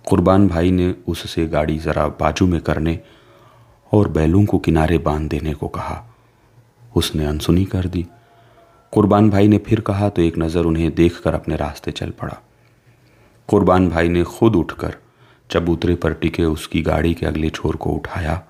कुर्बान 0.05 0.47
भाई 0.49 0.71
ने 0.71 0.95
उससे 1.09 1.47
गाड़ी 1.47 1.79
ज़रा 1.79 2.07
बाजू 2.21 2.47
में 2.47 2.61
करने 2.61 2.99
और 3.93 4.09
बैलों 4.09 4.45
को 4.45 4.59
किनारे 4.59 4.99
बाँध 4.99 5.29
देने 5.31 5.55
को 5.55 5.69
कहा। 5.69 6.05
उसने 6.97 7.27
अनसुनी 7.27 7.65
कर 7.65 7.87
दी। 7.87 8.07
कुर्बान 8.93 9.31
भाई 9.31 9.49
ने 9.49 9.59
फिर 9.59 9.81
कहा 9.81 10.09
तो 10.09 10.23
एक 10.23 10.39
नज़र 10.39 10.65
उन्हें 10.65 10.95
देखकर 10.95 11.35
अपने 11.35 11.57
रास्ते 11.57 11.91
चल 11.91 12.11
पड़ा। 12.11 12.37
कुर्बान 13.49 13.89
भाई 13.89 14.09
ने 14.09 14.23
खुद 14.23 14.57
उठकर 14.57 14.97
चबूतरे 15.51 15.95
पर 15.95 16.13
टिके 16.13 16.45
उसकी 16.45 16.83
गाड़ी 16.83 17.15
के 17.15 17.27
अगले 17.27 17.51
छोर 17.51 17.77
को 17.77 17.91
उठाया 17.91 18.43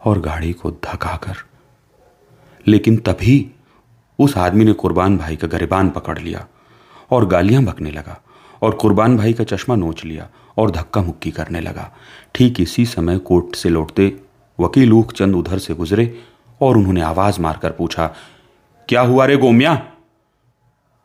और 0.00 0.20
गाड़ी 0.20 0.52
को 0.52 0.70
धकाकर 0.70 1.36
लेकिन 2.68 2.96
तभी 2.96 3.50
उस 4.18 4.36
आदमी 4.36 4.64
ने 4.64 4.72
कुर्बान 4.72 5.16
भाई 5.18 5.36
का 5.36 5.48
गरेबान 5.48 5.90
पकड़ 5.90 6.18
लिया 6.18 6.46
और 7.10 7.26
गालियाँ 7.26 7.62
बकने 7.64 7.90
लगा 7.90 8.20
और 8.62 8.74
कुर्बान 8.74 9.16
भाई 9.16 9.32
का 9.32 9.44
चश्मा 9.44 9.74
नोच 9.76 10.04
लिया 10.04 10.28
और 10.58 10.70
धक्का 10.70 11.02
मुक्की 11.02 11.30
करने 11.30 11.60
लगा। 11.60 11.90
ठीक 12.34 12.60
इसी 12.60 12.84
समय 12.86 13.18
कोर्ट 13.18 13.54
से 13.54 13.68
लौटते 13.68 14.12
वकील 14.58 14.92
ऊख 14.92 15.12
चंद 15.12 15.34
उधर 15.34 15.58
से 15.58 15.74
गुजरे 15.74 16.18
और 16.60 16.76
उन्होंने 16.76 17.00
आवाज़ 17.00 17.40
मारकर 17.40 17.70
पूछा, 17.70 18.06
क्या 18.88 19.00
हुआ 19.00 19.24
रे 19.24 19.36
गोमिया? 19.36 19.74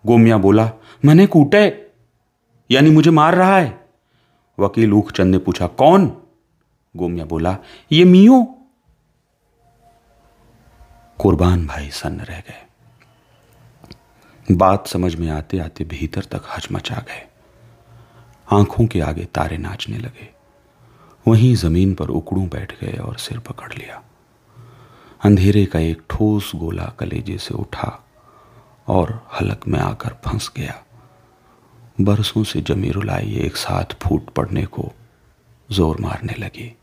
गोमिया 0.06 0.38
बोला, 0.38 0.70
मैंने 1.06 1.26
कूटे, 1.28 1.92
यानी 2.70 2.90
मुझे 2.90 3.12
मार 3.12 3.36
रहा 3.36 3.58
है। 3.58 3.88
वकील 4.58 4.94
ऊख 4.94 5.12
चंद 5.12 5.32
ने 5.32 5.38
पूछा, 5.38 5.68
कौन? 5.68 6.12
गोमिया 6.96 7.26
बोला, 7.26 7.58
ये 7.92 8.04
मियो। 8.06 8.55
कुर्बान 11.20 11.66
भाई 11.68 11.90
सन्न 11.90 12.20
रह 12.20 12.40
गए। 12.40 12.66
बात 14.56 14.88
समझ 14.88 15.16
में 15.16 15.30
आते 15.30 15.60
आते 15.60 15.84
भीतर 15.84 16.24
तक 16.24 16.42
हचमचा 16.58 16.96
गए। 16.96 17.26
आँखों 18.54 18.86
के 18.88 19.00
आगे 19.02 19.26
तारे 19.26 19.58
नाचने 19.58 19.98
लगे। 19.98 20.30
वहीं 21.28 21.56
ज़मीन 21.56 21.94
पर 21.94 22.10
उकड़ू 22.10 22.42
बैठ 22.42 22.80
गए 22.82 22.98
और 22.98 23.18
सिर 23.18 23.40
पकड़ 23.40 23.74
लिया। 23.74 24.04
अंधेरे 25.22 25.66
का 25.66 25.80
एक 25.80 26.02
ठोस 26.10 26.52
गोला 26.56 26.94
कलेजे 27.00 27.38
से 27.38 27.54
उठा 27.54 28.08
और 28.88 29.28
हलक 29.34 29.68
में 29.68 29.80
आकर 29.80 30.16
फंस 30.26 30.52
गया। 30.58 30.84
बरसों 32.02 32.44
से 32.44 32.62
जमी 32.62 32.90
रुलाई 32.90 33.36
एक 33.36 33.58
साथ 33.58 33.86
फूट 34.04 34.30
पड़ने 34.30 34.66
को 34.66 34.92
ज़ोर 35.70 36.02
मारने 36.02 36.34
लगी। 36.40 36.76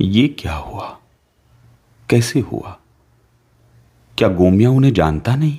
ये 0.00 0.28
क्या 0.28 0.54
हुआ? 0.54 0.98
कैसे 2.10 2.40
हुआ? 2.40 2.78
क्या 4.18 4.28
गोमिया 4.28 4.70
उन्हें 4.70 4.92
जानता 4.92 5.36
नहीं? 5.36 5.58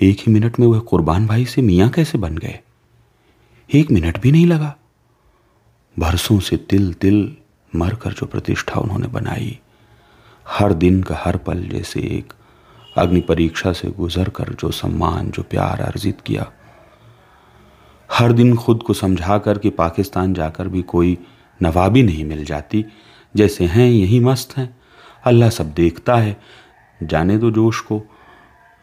एक 0.00 0.18
ही 0.20 0.32
मिनट 0.32 0.58
में 0.60 0.66
वह 0.66 0.78
कुर्बान 0.78 1.26
भाई 1.26 1.44
से 1.44 1.62
मियाँ 1.62 1.88
कैसे 1.88 2.18
बन 2.18 2.38
गए? 2.38 2.60
एक 3.74 3.90
मिनट 3.90 4.20
भी 4.20 4.32
नहीं 4.32 4.46
लगा। 4.46 4.76
बरसों 5.98 6.40
से 6.40 6.56
तिल 6.56 6.94
तिल 6.94 7.36
मरकर 7.76 8.12
जो 8.12 8.26
प्रतिष्ठा 8.26 8.80
उन्होंने 8.80 9.08
बनाई, 9.08 9.58
हर 10.48 10.72
दिन 10.72 11.02
का 11.02 11.16
हर 11.18 11.36
पल 11.36 11.68
जैसे 11.68 12.00
एक 12.00 12.32
अग्नि 12.96 13.20
परीक्षा 13.20 13.72
से 13.72 13.90
गुजर 13.90 14.28
कर 14.28 14.54
जो 14.54 14.70
सम्मान, 14.70 15.30
जो 15.30 15.42
प्यार 15.42 15.80
अर्जित 15.80 16.20
किया। 16.20 16.52
हर 18.12 18.32
दिन 18.32 18.56
खुद 18.56 18.82
को 18.82 18.94
समझा 18.94 19.38
कर 19.38 19.58
कि 19.58 19.70
पाकिस्तान 19.70 20.34
जाकर 20.34 20.68
भी 20.68 20.82
कोई 20.82 21.18
नवाबी 21.62 22.02
नहीं 22.02 22.24
मिल 22.24 22.44
जाती, 22.44 22.84
जैसे 23.36 23.64
हैं, 23.64 23.90
यही 23.90 24.20
मस्त 24.20 24.56
हैं। 24.56 24.77
अल्लाह 25.28 25.50
सब 25.50 25.72
देखता 25.74 26.16
है, 26.16 26.36
जाने 27.00 27.36
दो 27.38 27.50
जोश 27.50 27.80
को, 27.80 28.00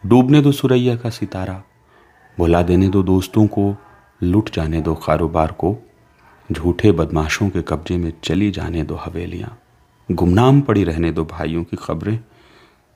डूबने 0.04 0.42
दो 0.42 0.52
सुरैया 0.52 0.96
का 0.96 1.10
सितारा, 1.10 1.62
भुला 2.38 2.62
देने 2.62 2.90
दो 2.90 3.04
दोस्तों 3.04 3.48
को, 3.48 3.76
लुट 4.22 4.50
जाने 4.54 4.82
दो 4.82 4.96
कारोबार 4.96 5.52
को, 5.52 5.76
झूठे 6.50 6.92
बदमाशों 6.92 7.50
के 7.50 7.62
कब्जे 7.62 7.98
में 7.98 8.12
चली 8.24 8.52
जाने 8.52 8.84
दो 8.84 8.96
हवेलियाँ, 8.96 9.58
गुमनाम 10.10 10.62
पड़ी 10.62 10.84
रहने 10.84 11.12
दो 11.12 11.26
भाइयों 11.26 11.64
की 11.64 11.78
खबरें, 11.78 12.20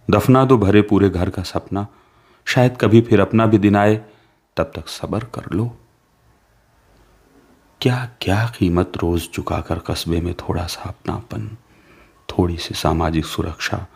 दफना 0.08 0.44
दो 0.46 0.58
भरे 0.58 0.82
पूरे 0.82 1.10
घर 1.10 1.30
का 1.30 1.44
सपना, 1.44 1.88
शायद 2.48 2.78
कभी 2.78 3.02
फिर 3.02 3.22
अपना 3.22 3.46
भी 3.46 3.58
दिन 3.58 3.76
आए, 3.76 3.96
तब 4.58 4.72
तक 4.76 4.88
सबर 4.88 5.24
कर 5.34 5.54
लो। 5.54 5.72
क्या 7.82 7.98
क्या 8.22 8.46
कीमत 8.58 8.98
रोज 8.98 9.28
चुकाकर 9.30 9.80
कस्बे 9.80 10.22
में 10.22 10.34
थोड़ा 10.34 10.66
सा 10.68 10.82
अपनापन। 10.82 11.50
थोड़ी 12.32 12.58
सी 12.58 12.76
सामाजिक 12.76 13.26
सुरक्षा, 13.26 13.88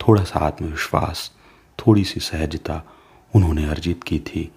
थोड़ा 0.00 0.24
सा 0.24 0.40
आत्मविश्वास, 0.40 1.32
थोड़ी 1.78 2.04
सी 2.04 2.20
सहजता 2.20 2.82
उन्होंने 3.36 3.64
अर्जित 3.68 4.04
की 4.04 4.18
थी। 4.18 4.52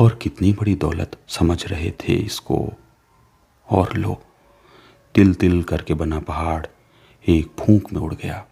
और 0.00 0.14
कितनी 0.14 0.52
बड़ी 0.52 0.74
दौलत 0.74 1.16
समझ 1.28 1.66
रहे 1.66 1.90
थे 1.90 2.14
इसको। 2.14 2.72
और 3.70 3.96
लो 3.96 4.22
तिल 5.14 5.34
तिल 5.34 5.62
करके 5.62 5.94
बना 5.94 6.20
पहाड़ 6.20 6.66
एक 7.28 7.46
फूंक 7.60 7.92
में 7.92 8.00
उड़ 8.00 8.14
गया। 8.14 8.46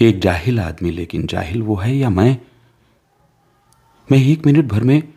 एक 0.00 0.20
जाहिल 0.20 0.60
आदमी, 0.60 0.90
लेकिन 0.90 1.26
जाहिल 1.26 1.62
वो 1.62 1.76
है 1.76 1.96
या 1.96 2.10
मैं? 2.10 2.38
मैं 4.12 4.18
एक 4.18 4.46
मिनट 4.46 4.64
भर 4.64 4.80
में 4.80 5.12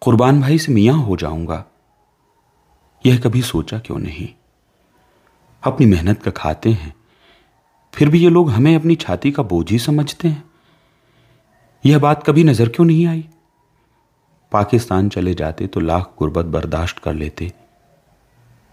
कुर्बान 0.00 0.40
भाई 0.40 0.58
से 0.58 0.72
मियाँ 0.72 0.98
हो 0.98 1.16
जाऊँगा। 1.16 1.64
यह 3.06 3.20
कभी 3.20 3.42
सोचा 3.42 3.78
क्यों 3.78 3.98
नहीं? 3.98 4.28
अपनी 5.62 5.86
मेहनत 5.86 6.22
का 6.22 6.30
खाते 6.30 6.70
हैं। 6.70 6.94
फिर 7.94 8.08
भी 8.08 8.18
ये 8.18 8.28
लोग 8.30 8.50
हमें 8.50 8.74
अपनी 8.76 8.94
छाती 8.96 9.30
का 9.30 9.42
बोझ 9.42 9.70
ही 9.70 9.78
समझते 9.78 10.28
हैं। 10.28 10.42
यह 11.84 11.98
बात 11.98 12.22
कभी 12.26 12.44
नज़र 12.44 12.68
क्यों 12.68 12.86
नहीं 12.86 13.06
आई? 13.06 13.24
पाकिस्तान 14.52 15.08
चले 15.08 15.34
जाते 15.34 15.66
तो 15.66 15.80
लाख 15.80 16.14
गुर्बत 16.18 16.46
बर्दाश्त 16.46 16.98
कर 16.98 17.14
लेते। 17.14 17.52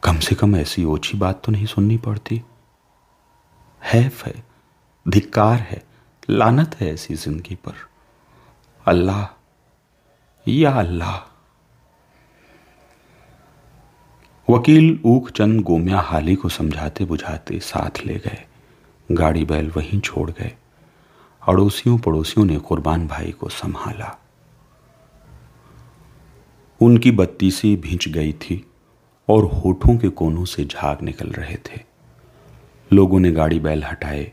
कम 0.04 0.20
से 0.20 0.36
कम 0.36 0.56
ऐसी 0.56 0.84
ओछी 0.86 1.18
बात 1.18 1.42
तो 1.46 1.52
नहीं 1.52 1.66
सुननी 1.66 1.98
पड़ती। 1.98 2.42
हैफ 3.82 4.26
है, 4.26 4.44
धिक्कार 5.06 5.60
है, 5.60 5.84
लानत 6.30 6.76
है 6.76 6.94
ऐसी 6.94 7.16
ज़िंदगी 7.16 7.56
पर। 7.56 7.76
अल्लाह, 8.86 9.26
या 10.46 10.72
अल्लाह। 10.72 11.16
वकील 14.50 15.00
ऊख 15.06 15.32
चंद 15.32 15.62
गोमिया 15.62 16.00
हाली 16.00 16.36
को 16.36 16.50
समझाते 16.50 17.06
बुझाते 17.06 17.60
साथ 17.60 17.90
ले 18.06 18.16
गए। 18.16 18.46
गाड़ी 19.12 19.46
बैल 19.46 19.70
वहीं 19.70 20.00
छोड़ 20.00 20.32
गए। 20.32 20.54
अड़ोसियों 21.50 21.98
पड़ोसियों 21.98 22.46
ने 22.46 22.58
कुर्बान 22.58 23.08
भाई 23.08 23.32
को 23.32 23.50
संभाला। 23.50 24.20
उनकी 26.82 27.12
बत्ती 27.12 27.52
सी 27.52 27.76
भिंच 27.76 28.10
गई 28.10 28.34
थी 28.34 28.66
और 29.30 29.44
होठों 29.44 29.98
के 29.98 30.10
कोनों 30.10 30.46
से 30.46 30.66
झाग 30.66 31.02
निकल 31.02 31.28
रहे 31.28 31.56
थे। 31.56 31.82
लोगों 32.94 33.20
ने 33.20 33.32
गाड़ी 33.32 33.60
बैल 33.60 33.84
हटाए। 33.84 34.32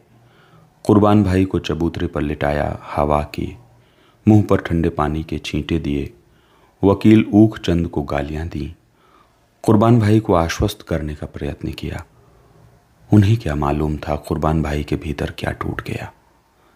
कुर्बान 0.85 1.25
भाई 1.25 1.45
को 1.45 1.59
चबूतरे 1.59 2.07
पर 2.07 2.23
लिटाया, 2.23 2.81
हवा 2.83 3.23
की, 3.23 3.57
मुँह 4.29 4.43
पर 4.43 4.57
ठंडे 4.57 4.89
पानी 4.89 5.25
के 5.25 5.39
छींटे 5.39 5.79
दिए। 5.79 6.13
वकील 6.85 7.27
ऊख 7.33 7.59
चंद 7.59 7.89
को 7.89 8.03
गालियाँ 8.03 8.49
दी। 8.49 8.75
कुर्बान 9.65 10.01
भाई 10.01 10.21
को 10.21 10.35
आश्वस्त 10.35 10.83
करने 10.83 11.15
का 11.15 11.27
प्रयत्न 11.27 11.73
किया। 11.73 12.05
उन्हें 13.13 13.37
क्या 13.37 13.55
मालूम 13.55 13.97
था 13.97 14.17
कुर्बान 14.17 14.63
भाई 14.63 14.85
के 14.85 14.97
भीतर 14.97 15.35
क्या 15.39 15.53
टूट 15.53 15.81
गया। 15.81 16.13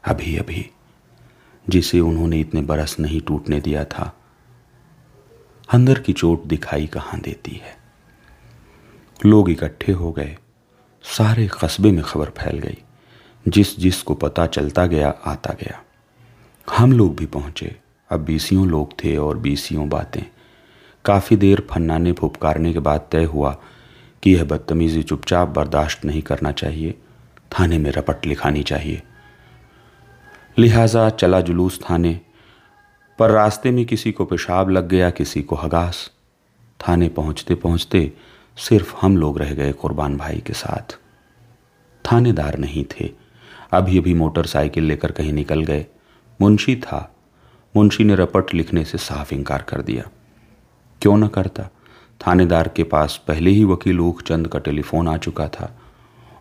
अभी 0.04 0.36
अभी, 0.36 0.70
जिसे 1.68 2.00
उन्होंने 2.00 2.40
इतने 2.40 2.62
बरस 2.62 3.00
नहीं 3.00 3.20
टूटने 3.20 3.60
दिया 3.60 3.84
था, 3.84 4.16
अंदर 5.72 5.98
की 5.98 6.12
चोट 6.12 6.44
दिखाई 6.44 6.86
कहाँ 6.86 7.20
देती 7.20 7.50
है? 7.50 7.76
लोग 9.26 9.50
इकट्ठे 9.50 9.92
हो 9.92 10.12
गए। 10.12 10.38
सारे 11.02 11.48
कस्बे 11.62 11.92
में 11.92 12.04
खबर 12.04 12.30
फैल 12.30 12.58
गई। 12.58 12.78
जिस 13.48 13.78
जिस 13.78 14.02
को 14.02 14.14
पता 14.14 14.46
चलता 14.46 14.86
गया, 14.86 15.08
आता 15.08 15.52
गया। 15.52 15.82
हम 16.78 16.92
लोग 16.92 17.16
भी 17.16 17.26
पहुँचे। 17.26 17.76
अब 18.10 18.20
बीसियों 18.20 18.68
लोग 18.68 19.04
थे 19.04 19.16
और 19.16 19.38
बीसियों 19.38 19.88
बातें 19.88 20.22
काफ़ी 21.08 21.36
देर 21.36 21.66
फन्नाने 21.70 22.12
फुपकारने 22.12 22.72
के 22.72 22.78
बाद 22.78 23.08
तय 23.12 23.24
हुआ 23.24 23.56
कि 24.22 24.34
यह 24.34 24.44
बदतमीज़ी 24.44 25.02
चुपचाप 25.02 25.48
बर्दाश्त 25.48 26.04
नहीं 26.04 26.22
करना 26.22 26.52
चाहिए, 26.52 26.94
थाने 27.52 27.78
में 27.78 27.90
रपट 27.90 28.26
लिखानी 28.26 28.62
चाहिए। 28.62 29.02
लिहाजा 30.58 31.10
चला 31.10 31.40
जुलूस 31.40 31.80
थाने, 31.90 32.20
पर 33.18 33.30
रास्ते 33.30 33.70
में 33.70 33.86
किसी 33.86 34.12
को 34.12 34.24
पेशाब 34.24 34.70
लग 34.70 34.88
गया, 34.88 35.10
किसी 35.10 35.42
को 35.42 35.56
हगास। 35.56 36.10
थाने 36.88 37.08
पहुँचते 37.08 37.54
पहुँचते 37.54 38.12
सिर्फ़ 38.56 38.96
हम 39.02 39.16
लोग 39.16 39.38
रह 39.38 39.54
गए 39.54 39.72
कुर्बान 39.72 40.16
भाई 40.16 40.42
के 40.46 40.52
साथ। 40.52 40.98
थानेदार 42.12 42.58
नहीं 42.58 42.84
थे। 42.84 43.10
अभी 43.72 43.98
अभी 43.98 44.14
मोटरसाइकिल 44.14 44.84
लेकर 44.84 45.12
कहीं 45.12 45.32
निकल 45.32 45.64
गए। 45.64 45.86
मुंशी 46.40 46.76
था। 46.76 47.14
मुंशी 47.76 48.04
ने 48.04 48.14
रपट 48.14 48.54
लिखने 48.54 48.84
से 48.84 48.98
साफ़ 48.98 49.34
इनकार 49.34 49.62
कर 49.62 49.82
दिया। 49.82 50.04
क्यों 51.02 51.16
न 51.16 51.28
करता? 51.28 51.62
थानेदार 52.26 52.68
के 52.68 52.84
पास 52.84 53.24
पहले 53.28 53.50
ही 53.50 53.64
वकील 53.64 54.00
ऊख 54.00 54.22
चंद 54.22 54.48
का 54.48 54.58
टेलीफोन 54.58 55.08
आ 55.08 55.16
चुका 55.16 55.48
था। 55.48 55.78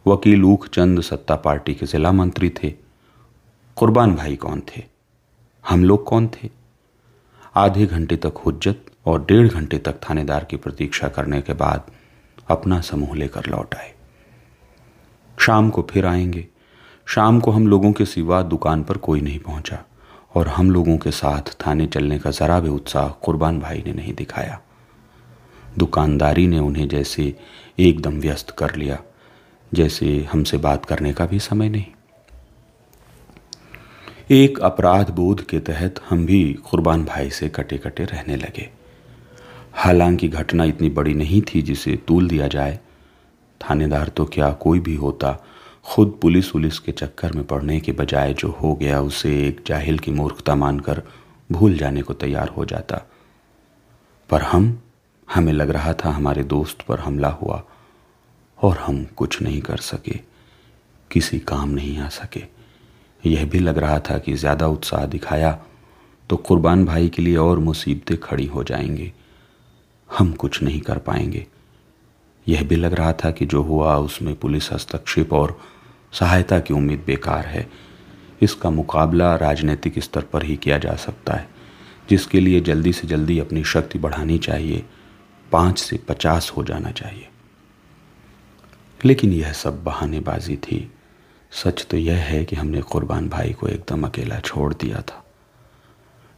वकील 0.07 0.43
ऊख 0.43 0.67
चंद 0.67 1.01
सत्ता 1.01 1.35
पार्टी 1.35 1.73
के 1.73 1.85
जिला 1.85 2.11
मंत्री 2.11 2.49
थे। 2.49 2.73
कुर्बान 3.75 4.15
भाई 4.15 4.35
कौन 4.35 4.59
थे? 4.59 4.83
हम 5.69 5.83
लोग 5.83 6.05
कौन 6.05 6.27
थे? 6.27 6.49
आधे 7.55 7.85
घंटे 7.85 8.15
तक 8.15 8.33
हुज्जत 8.45 8.85
और 9.05 9.21
डेढ़ 9.21 9.47
घंटे 9.47 9.77
तक 9.77 9.95
थानेदार 10.09 10.43
की 10.43 10.57
प्रतीक्षा 10.57 11.07
करने 11.07 11.41
के 11.41 11.53
बाद 11.53 11.83
अपना 12.47 12.81
समूह 12.81 13.15
लेकर 13.15 13.45
लौट 13.45 13.75
आए। 13.75 13.93
शाम 15.39 15.69
को 15.69 15.87
फिर 15.91 16.05
आएँगे। 16.05 16.47
शाम 17.05 17.39
को 17.39 17.51
हम 17.51 17.67
लोगों 17.67 17.91
के 17.91 18.05
सिवा 18.05 18.41
दुकान 18.41 18.83
पर 18.83 18.97
कोई 18.97 19.21
नहीं 19.21 19.39
पहुँचा। 19.39 19.83
और 20.35 20.47
हम 20.47 20.71
लोगों 20.71 20.97
के 20.97 21.11
साथ 21.11 21.55
थाने 21.65 21.85
चलने 21.87 22.19
का 22.19 22.31
जरा 22.31 22.59
भी 22.59 22.69
उत्साह 22.69 23.07
कुर्बान 23.07 23.59
भाई 23.59 23.83
ने 23.85 23.93
नहीं 23.93 24.13
दिखाया। 24.13 24.59
दुकानदारी 25.77 26.47
ने 26.47 26.59
उन्हें 26.59 26.87
जैसे 26.87 27.33
एकदम 27.79 28.19
व्यस्त 28.19 28.49
कर 28.49 28.75
लिया, 28.75 28.99
जैसे 29.73 30.27
हमसे 30.31 30.57
बात 30.57 30.85
करने 30.85 31.13
का 31.13 31.25
भी 31.25 31.39
समय 31.39 31.69
नहीं। 31.69 31.85
एक 34.31 34.59
अपराध 34.59 35.09
बोध 35.09 35.45
के 35.45 35.59
तहत 35.59 35.99
हम 36.09 36.25
भी 36.25 36.53
कुर्बान 36.53 37.05
भाई 37.05 37.29
से 37.29 37.49
कटे 37.49 37.77
कटे 37.77 38.03
रहने 38.03 38.35
लगे। 38.35 38.69
हालाँकि 39.73 40.27
घटना 40.27 40.63
इतनी 40.63 40.89
बड़ी 40.89 41.13
नहीं 41.13 41.41
थी 41.41 41.61
जिसे 41.61 41.95
तूल 42.07 42.27
दिया 42.27 42.47
जाए, 42.47 42.79
थानेदार 43.61 44.07
तो 44.07 44.25
क्या 44.25 44.51
कोई 44.51 44.79
भी 44.79 44.95
होता 44.95 45.31
खुद 45.87 46.17
पुलिस 46.21 46.53
उलिस 46.55 46.77
के 46.79 46.91
चक्कर 46.91 47.31
में 47.31 47.43
पड़ने 47.47 47.79
के 47.79 47.91
बजाय 47.91 48.33
जो 48.33 48.47
हो 48.61 48.73
गया 48.75 48.99
उसे 49.01 49.29
एक 49.47 49.61
जाहिल 49.67 49.99
की 49.99 50.11
मूर्खता 50.11 50.55
मानकर 50.55 51.01
भूल 51.49 51.77
जाने 51.77 52.01
को 52.01 52.13
तैयार 52.13 52.49
हो 52.49 52.65
जाता। 52.65 53.01
पर 54.29 54.41
हम, 54.41 54.79
हमें 55.27 55.51
लग 55.53 55.69
रहा 55.69 55.93
था 55.93 56.09
हमारे 56.09 56.43
दोस्त 56.43 56.81
पर 56.81 56.99
हमला 56.99 57.29
हुआ 57.31 57.61
और 58.59 58.77
हम 58.77 59.03
कुछ 59.17 59.41
नहीं 59.41 59.61
कर 59.61 59.77
सके, 59.77 60.19
किसी 61.11 61.39
काम 61.39 61.69
नहीं 61.69 61.97
आ 61.97 62.09
सके। 62.09 62.43
यह 63.23 63.45
भी 63.45 63.59
लग 63.59 63.77
रहा 63.77 63.99
था 63.99 64.17
कि 64.17 64.33
ज़्यादा 64.33 64.67
उत्साह 64.67 65.05
दिखाया 65.05 65.57
तो 66.29 66.37
कुर्बान 66.37 66.85
भाई 66.85 67.09
के 67.09 67.21
लिए 67.21 67.37
और 67.37 67.59
मुसीबतें 67.59 68.17
खड़ी 68.17 68.45
हो 68.45 68.63
जाएँगी। 68.63 69.11
हम 70.09 70.33
कुछ 70.33 70.61
नहीं 70.63 70.81
कर 70.81 70.97
पाएँगे। 70.97 71.45
यह 72.47 72.63
भी 72.63 72.75
लग 72.75 72.93
रहा 72.93 73.13
था 73.13 73.31
कि 73.31 73.45
जो 73.45 73.61
हुआ 73.61 73.95
उसमें 73.97 74.33
पुलिस 74.35 74.71
हस्तक्षेप 74.71 75.33
और 75.33 75.57
सहायता 76.19 76.59
की 76.59 76.73
उम्मीद 76.73 77.03
बेकार 77.05 77.45
है। 77.45 77.69
इसका 78.41 78.69
मुकाबला 78.69 79.35
राजनीतिक 79.35 79.99
स्तर 79.99 80.21
पर 80.21 80.43
ही 80.43 80.57
किया 80.57 80.77
जा 80.77 80.95
सकता 80.95 81.33
है, 81.33 81.49
जिसके 82.09 82.39
लिए 82.39 82.61
जल्दी 82.61 82.93
से 82.93 83.07
जल्दी 83.07 83.39
अपनी 83.39 83.63
शक्ति 83.63 83.99
बढ़ानी 83.99 84.37
चाहिए, 84.37 84.85
पाँच 85.51 85.79
से 85.79 85.97
पचास 85.97 86.51
हो 86.57 86.63
जाना 86.63 86.91
चाहिए। 86.91 87.27
लेकिन 89.05 89.33
यह 89.33 89.51
सब 89.53 89.83
बहानेबाजी 89.83 90.55
थी। 90.55 90.91
सच 91.51 91.85
तो 91.89 91.97
यह 91.97 92.17
है 92.17 92.45
कि 92.45 92.55
हमने 92.55 92.81
कुर्बान 92.81 93.29
भाई 93.29 93.53
को 93.53 93.67
एकदम 93.67 94.03
अकेला 94.03 94.39
छोड़ 94.39 94.73
दिया 94.73 95.01
था। 95.01 95.23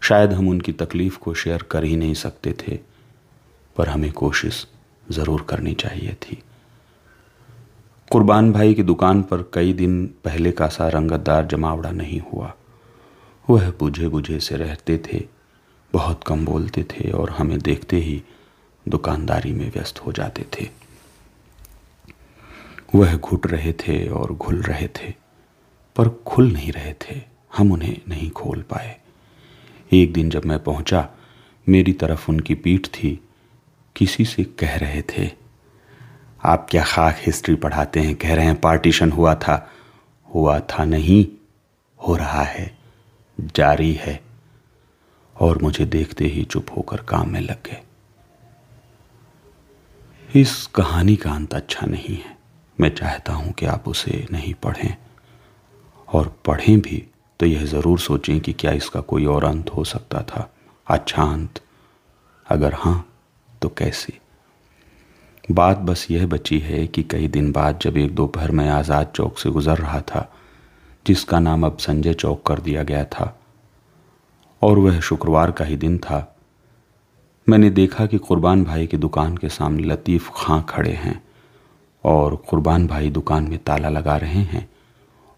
शायद 0.02 0.34
हम 0.34 0.50
उनकी 0.50 0.72
तकलीफ़ 0.72 1.18
को 1.18 1.34
शेयर 1.34 1.64
कर 1.64 1.84
ही 1.84 1.96
नहीं 1.96 2.14
सकते 2.14 2.54
थे, 2.54 2.80
पर 3.76 3.90
हमें 3.90 4.12
कोशिश 4.12 4.68
ज़रूर 5.12 5.42
करनी 5.42 5.74
चाहिए 5.74 6.14
थी। 6.14 6.44
कुर्बान 8.12 8.52
भाई 8.52 8.74
की 8.74 8.84
दुकान 8.84 9.22
पर 9.22 9.52
कई 9.54 9.74
दिन 9.74 10.06
पहले 10.24 10.52
का 10.52 10.68
सा 10.68 10.88
रंगतदार 10.88 11.46
जमावड़ा 11.46 11.92
नहीं 11.92 12.20
हुआ। 12.20 12.54
वह 13.50 13.70
बुझे 13.72 14.08
बुझे 14.08 14.40
से 14.40 14.56
रहते 14.56 14.98
थे, 14.98 15.26
बहुत 15.94 16.24
कम 16.24 16.46
बोलते 16.46 16.84
थे 16.84 17.12
और 17.12 17.30
हमें 17.30 17.60
देखते 17.60 17.98
ही 17.98 18.24
दुकानदारी 18.88 19.54
में 19.54 19.72
व्यस्त 19.72 20.00
हो 20.00 20.12
जाते 20.12 20.46
थे। 20.54 20.68
वह 22.96 23.16
घुट 23.16 23.48
रहे 23.48 23.74
थे 23.74 24.08
और 24.10 24.34
घुल 24.34 24.62
रहे 24.62 24.88
थे, 24.88 25.14
पर 25.96 26.10
खुल 26.10 26.52
नहीं 26.52 26.72
रहे 26.72 26.94
थे, 26.94 27.22
हम 27.58 27.72
उन्हें 27.72 27.98
नहीं 28.08 28.30
खोल 28.32 28.62
पाए। 28.62 28.98
एक 29.94 30.14
दिन 30.14 30.30
जब 30.30 30.46
मैं 30.46 30.64
पहुँचा, 30.64 31.10
मेरी 31.70 31.94
तरफ़ 31.94 32.32
उनकी 32.32 32.56
पीठ 32.56 32.88
थी, 32.88 33.20
किसी 33.96 34.26
से 34.26 34.44
कह 34.44 34.76
रहे 34.76 35.02
थे 35.02 35.49
आप 36.42 36.68
क्या 36.72 36.84
खाक 36.84 37.16
हिस्ट्री 37.20 37.56
पढ़ाते 37.56 38.00
हैं, 38.00 38.16
कह 38.16 38.34
रहे 38.36 38.46
हैं, 38.46 38.60
पार्टीशन 38.62 39.12
हुआ 39.12 39.34
था। 39.36 39.70
हुआ 40.30 40.60
था 40.70 40.84
नहीं, 40.86 41.26
हो 42.00 42.16
रहा 42.16 42.44
है, 42.44 42.72
जारी 43.38 43.92
है, 43.94 44.20
और 45.36 45.62
मुझे 45.62 45.86
देखते 45.88 46.26
ही 46.26 46.44
चुप 46.44 46.66
होकर 46.78 47.02
काम 47.04 47.30
में 47.30 47.40
लग 47.42 47.64
गए। 47.66 47.82
इस 50.30 50.66
कहानी 50.76 51.16
का 51.16 51.32
अंत 51.32 51.54
अच्छा 51.54 51.86
नहीं 51.86 52.16
है। 52.16 52.38
मैं 52.80 52.90
चाहता 52.96 53.34
हूँ 53.34 53.52
कि 53.52 53.66
आप 53.66 53.88
उसे 53.88 54.26
नहीं 54.32 54.54
पढ़ें, 54.54 54.96
और 56.10 56.34
पढ़ें 56.46 56.80
भी 56.80 57.06
तो 57.40 57.46
यह 57.46 57.66
ज़रूर 57.66 58.00
सोचें 58.00 58.40
कि 58.40 58.54
क्या 58.54 58.72
इसका 58.72 59.02
कोई 59.02 59.26
और 59.26 59.44
अंत 59.46 59.70
हो 59.70 59.84
सकता 59.86 60.22
था। 60.24 60.50
अच्छा 60.88 61.24
अंत, 61.24 61.62
अगर 62.46 62.74
हाँ 62.74 63.06
तो 63.62 63.70
कैसे? 63.70 64.18
बात 65.52 65.78
बस 65.78 66.06
यह 66.12 66.26
बची 66.28 66.60
है 66.60 66.88
कि 66.88 67.04
कई 67.04 67.28
दिन 67.28 67.52
बाद 67.52 67.80
जब 67.82 67.98
एक 67.98 68.16
दोपहर 68.16 68.52
में 68.52 68.70
आज़ाद 68.70 69.12
चौक 69.16 69.38
से 69.38 69.50
गुजर 69.50 69.78
रहा 69.78 70.02
था, 70.02 70.34
जिसका 71.06 71.40
नाम 71.40 71.66
अब 71.66 71.78
संजय 71.78 72.14
चौक 72.14 72.46
कर 72.46 72.60
दिया 72.60 72.84
गया 72.84 73.04
था, 73.06 73.40
और 74.62 74.80
वह 74.80 75.00
शुक्रवार 75.00 75.52
का 75.52 75.66
ही 75.66 75.78
दिन 75.78 75.98
था, 75.98 76.36
मैंने 77.50 77.70
देखा 77.70 78.06
कि 78.06 78.18
कुर्बान 78.18 78.64
भाई 78.64 78.88
की 78.88 78.98
दुकान 78.98 79.38
के 79.38 79.50
सामने 79.50 79.84
लतीफ़ 79.84 80.30
खां 80.36 80.62
खड़े 80.62 80.94
हैं, 80.94 81.24
और 82.04 82.36
कुर्बान 82.36 82.88
भाई 82.88 83.10
दुकान 83.10 83.44
में 83.44 83.60
ताला 83.60 83.90
लगा 83.90 84.18
रहे 84.18 84.44
हैं, 84.44 84.70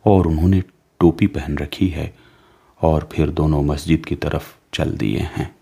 और 0.06 0.28
उन्होंने 0.28 0.62
टोपी 1.00 1.28
पहन 1.28 1.58
रखी 1.58 1.88
है, 1.88 2.13
और 2.82 3.10
फिर 3.12 3.30
दोनों 3.30 3.63
मस्जिद 3.63 4.06
की 4.06 4.15
तरफ़ 4.15 4.56
चल 4.74 4.91
दिए 4.91 5.19
हैं। 5.19 5.56